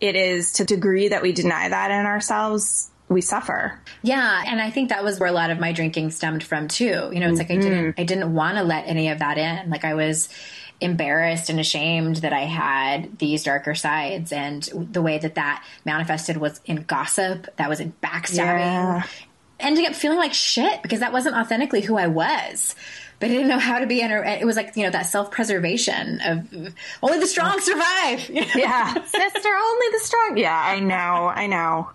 [0.00, 3.78] it is to degree that we deny that in ourselves, we suffer.
[4.02, 7.10] Yeah, and I think that was where a lot of my drinking stemmed from too.
[7.12, 7.60] You know, it's like mm-hmm.
[7.60, 9.70] I didn't I didn't want to let any of that in.
[9.70, 10.28] Like I was
[10.80, 14.32] embarrassed and ashamed that I had these darker sides.
[14.32, 14.62] And
[14.92, 18.58] the way that that manifested was in gossip, that was in backstabbing.
[18.58, 19.02] Yeah.
[19.60, 22.74] Ending up feeling like shit because that wasn't authentically who I was.
[23.20, 24.00] But I didn't know how to be.
[24.00, 28.28] Inter- it was like you know that self preservation of only the strong survive.
[28.54, 30.36] yeah, sister, only the strong.
[30.36, 31.90] Yeah, I know, I know.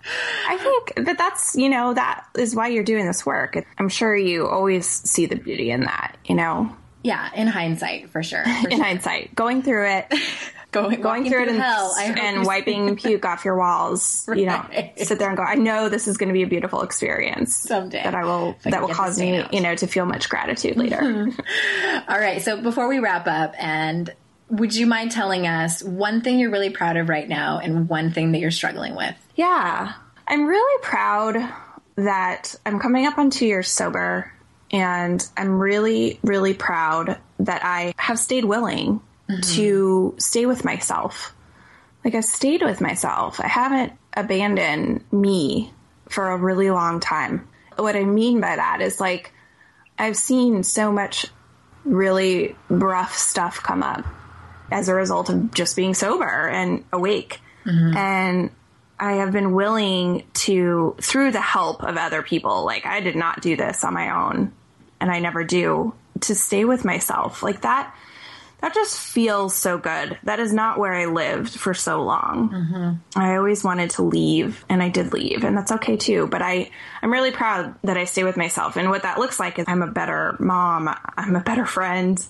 [0.47, 3.63] I think that that's you know that is why you're doing this work.
[3.77, 6.17] I'm sure you always see the beauty in that.
[6.25, 8.43] You know, Yeah, in hindsight, for sure.
[8.61, 8.83] For in sure.
[8.83, 10.13] hindsight, going through it,
[10.71, 14.27] Going, going walking through it and, hell, hope and wiping puke off your walls.
[14.27, 14.63] You know,
[14.97, 15.41] sit there and go.
[15.41, 18.03] I know this is going to be a beautiful experience Someday.
[18.03, 19.51] that I will I that will cause me, out.
[19.51, 21.01] you know, to feel much gratitude later.
[22.07, 22.39] All right.
[22.43, 24.13] So before we wrap up, and
[24.49, 28.11] would you mind telling us one thing you're really proud of right now and one
[28.11, 29.15] thing that you're struggling with?
[29.33, 29.93] Yeah.
[30.27, 31.35] I'm really proud
[31.95, 34.31] that I'm coming up on two years sober.
[34.71, 39.41] And I'm really, really proud that I have stayed willing mm-hmm.
[39.55, 41.33] to stay with myself.
[42.05, 43.39] Like, I've stayed with myself.
[43.39, 45.73] I haven't abandoned me
[46.07, 47.47] for a really long time.
[47.75, 49.33] What I mean by that is like,
[49.97, 51.25] I've seen so much
[51.83, 54.05] really rough stuff come up
[54.71, 57.39] as a result of just being sober and awake.
[57.65, 57.97] Mm-hmm.
[57.97, 58.51] And
[58.99, 63.41] I have been willing to, through the help of other people, like I did not
[63.41, 64.53] do this on my own
[64.99, 67.43] and I never do, to stay with myself.
[67.43, 67.95] Like that,
[68.61, 70.17] that just feels so good.
[70.23, 72.49] That is not where I lived for so long.
[72.49, 73.19] Mm-hmm.
[73.19, 76.27] I always wanted to leave and I did leave and that's okay too.
[76.27, 76.69] But I,
[77.01, 78.75] I'm really proud that I stay with myself.
[78.75, 80.93] And what that looks like is I'm a better mom.
[81.15, 82.23] I'm a better friend.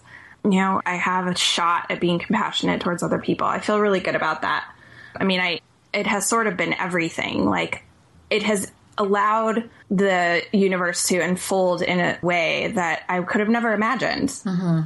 [0.43, 3.47] You know, I have a shot at being compassionate towards other people.
[3.47, 4.71] I feel really good about that.
[5.15, 5.61] I mean, I,
[5.93, 7.45] it has sort of been everything.
[7.45, 7.83] Like
[8.29, 13.73] it has allowed the universe to unfold in a way that I could have never
[13.73, 14.81] imagined mm-hmm.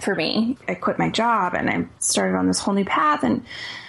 [0.00, 0.56] for me.
[0.66, 3.22] I quit my job and I started on this whole new path.
[3.22, 3.44] And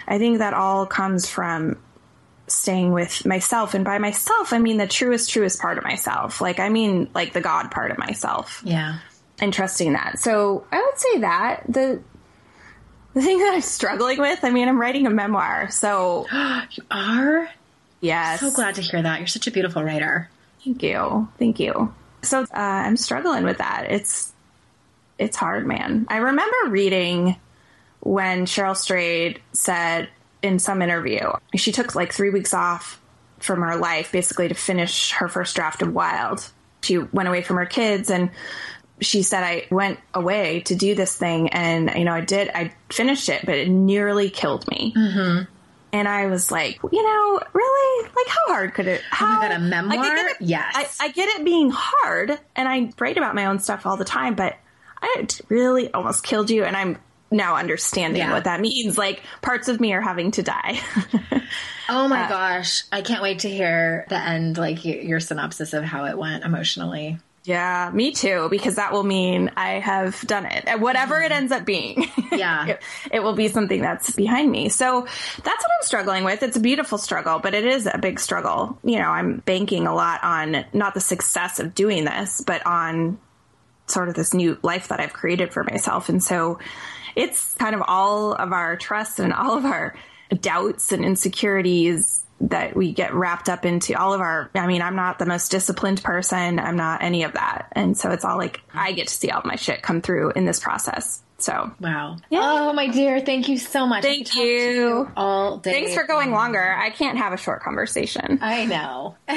[0.08, 1.80] I think that all comes from
[2.48, 3.74] staying with myself.
[3.74, 6.42] And by myself, I mean the truest, truest part of myself.
[6.42, 9.00] Like, I mean, like the God part of myself Yeah.
[9.40, 10.20] and trusting that.
[10.20, 12.02] So I would say that the,
[13.14, 15.70] the thing that I'm struggling with, I mean, I'm writing a memoir.
[15.72, 16.28] So
[16.72, 17.50] You are?
[18.02, 18.40] Yes.
[18.40, 19.20] So glad to hear that.
[19.20, 20.30] You're such a beautiful writer.
[20.64, 21.28] Thank you.
[21.38, 21.94] Thank you.
[22.22, 23.88] So uh, I'm struggling with that.
[23.90, 24.34] It's
[25.18, 26.06] it's hard, man.
[26.10, 27.36] I remember reading
[28.02, 30.10] when Cheryl Strayed said
[30.42, 33.02] in some interview she took like three weeks off
[33.40, 36.50] from her life, basically to finish her first draft of Wild.
[36.82, 38.32] She went away from her kids and
[39.02, 42.74] she said I went away to do this thing and you know I did I
[42.90, 44.94] finished it but it nearly killed me.
[45.92, 48.04] And I was like, you know, really?
[48.16, 49.02] Like, how hard could it?
[49.12, 49.98] Oh how, God, a memoir?
[49.98, 50.98] Like, I get it, Yes.
[51.00, 54.06] I, I get it being hard, and I write about my own stuff all the
[54.06, 54.56] time, but
[55.02, 56.98] I really almost killed you, and I'm
[57.32, 58.32] now understanding Yeah.
[58.34, 58.98] what that means.
[58.98, 60.80] Like, parts of me are having to die.
[61.92, 62.84] Oh my uh, gosh.
[62.92, 67.18] I can't wait to hear the end, like your synopsis of how it went emotionally.
[67.44, 71.66] Yeah, me too, because that will mean I have done it, whatever it ends up
[71.66, 72.08] being.
[72.32, 72.68] Yeah.
[72.68, 74.70] it, it will be something that's behind me.
[74.70, 76.42] So that's what I'm struggling with.
[76.42, 78.78] It's a beautiful struggle, but it is a big struggle.
[78.84, 83.20] You know, I'm banking a lot on not the success of doing this, but on
[83.88, 86.08] sort of this new life that I've created for myself.
[86.08, 86.60] And so
[87.16, 89.96] it's kind of all of our trust and all of our
[90.40, 94.96] doubts and insecurities that we get wrapped up into all of our I mean I'm
[94.96, 96.60] not the most disciplined person.
[96.60, 97.72] I'm not any of that.
[97.74, 100.46] And so it's all like I get to see all my shit come through in
[100.46, 102.18] this process so Wow.
[102.32, 103.20] Oh, my dear.
[103.22, 104.04] Thank you so much.
[104.04, 105.12] Thank to you.
[105.16, 105.72] all day.
[105.72, 109.16] thanks for going longer I can't have a short conversation I know.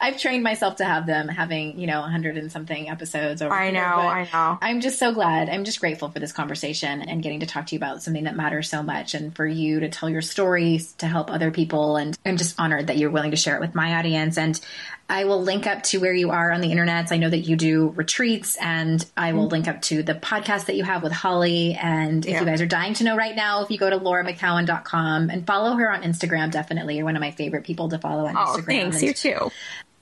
[0.00, 3.70] I've trained myself to have them having, you know, 100 and something episodes over I
[3.70, 4.58] know, but I know.
[4.60, 5.48] I'm just so glad.
[5.48, 8.36] I'm just grateful for this conversation and getting to talk to you about something that
[8.36, 11.96] matters so much and for you to tell your stories to help other people.
[11.96, 14.38] And I'm just honored that you're willing to share it with my audience.
[14.38, 14.60] And
[15.08, 17.12] I will link up to where you are on the internet.
[17.12, 19.52] I know that you do retreats and I will mm-hmm.
[19.52, 21.74] link up to the podcast that you have with Holly.
[21.74, 22.40] And if Yeah.
[22.40, 25.76] you guys are dying to know right now, if you go to lauramckowen.com and follow
[25.76, 26.96] her on Instagram, definitely.
[26.96, 28.64] You're one of my favorite people to follow on oh Instagram.
[28.66, 29.50] thanks And you too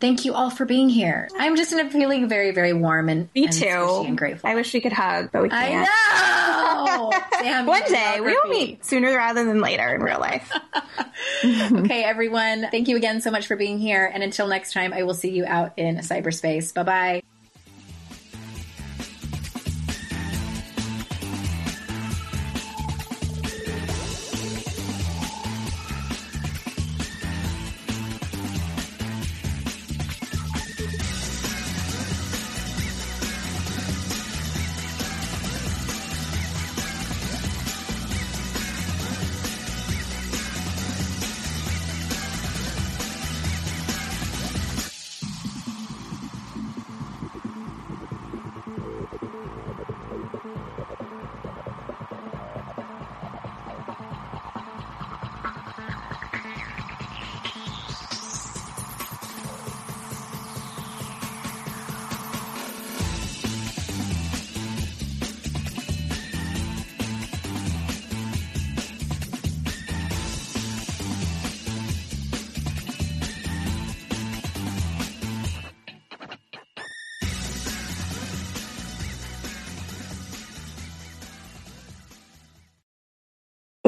[0.03, 1.28] Thank you all for being here.
[1.38, 4.50] I'm just in a feeling very, very warm and, me and too and grateful.
[4.50, 7.12] I wish we could hug but we I can't know.
[7.40, 10.50] Damn one day we'll meet sooner rather than later in real life
[11.44, 12.66] Okay, everyone.
[12.72, 14.11] Thank you again so much for being here.
[14.12, 16.74] And until next time, I will see you out in cyberspace.
[16.74, 17.22] Bye bye.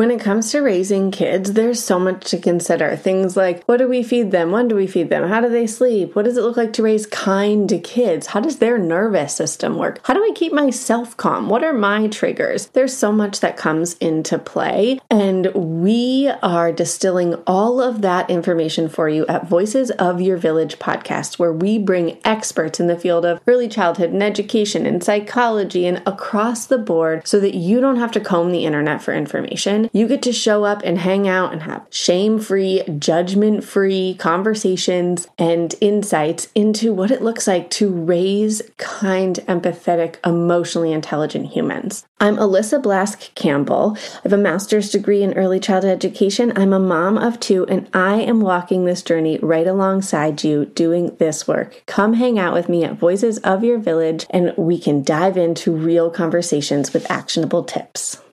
[0.04, 2.94] When it comes to raising kids, there's so much to consider.
[2.94, 4.52] Things like what do we feed them?
[4.52, 5.26] When do we feed them?
[5.30, 6.14] How do they sleep?
[6.14, 8.26] What does it look like to raise kind kids?
[8.26, 10.00] How does their nervous system work?
[10.02, 11.48] How do I keep myself calm?
[11.48, 12.66] What are my triggers?
[12.66, 18.88] There's so much that comes into play, and we are distilling all of that information
[18.88, 23.24] for you at Voices of Your Village podcast, where we bring experts in the field
[23.24, 27.98] of early childhood and education and psychology and across the board so that you don't
[28.00, 31.52] have to comb the internet for information you get to show up and hang out
[31.52, 37.88] and have shame free, judgment free conversations and insights into what it looks like to
[37.88, 42.04] raise kind, empathetic, emotionally intelligent humans.
[42.18, 43.96] I'm Alyssa Blask Campbell.
[43.96, 46.50] I have a master's degree in early childhood education.
[46.56, 51.14] I'm a mom of two, and I am walking this journey right alongside you doing
[51.18, 51.82] this work.
[51.84, 55.72] Come hang out with me at Voices of Your Village, and we can dive into
[55.72, 58.23] real conversations with actionable tips.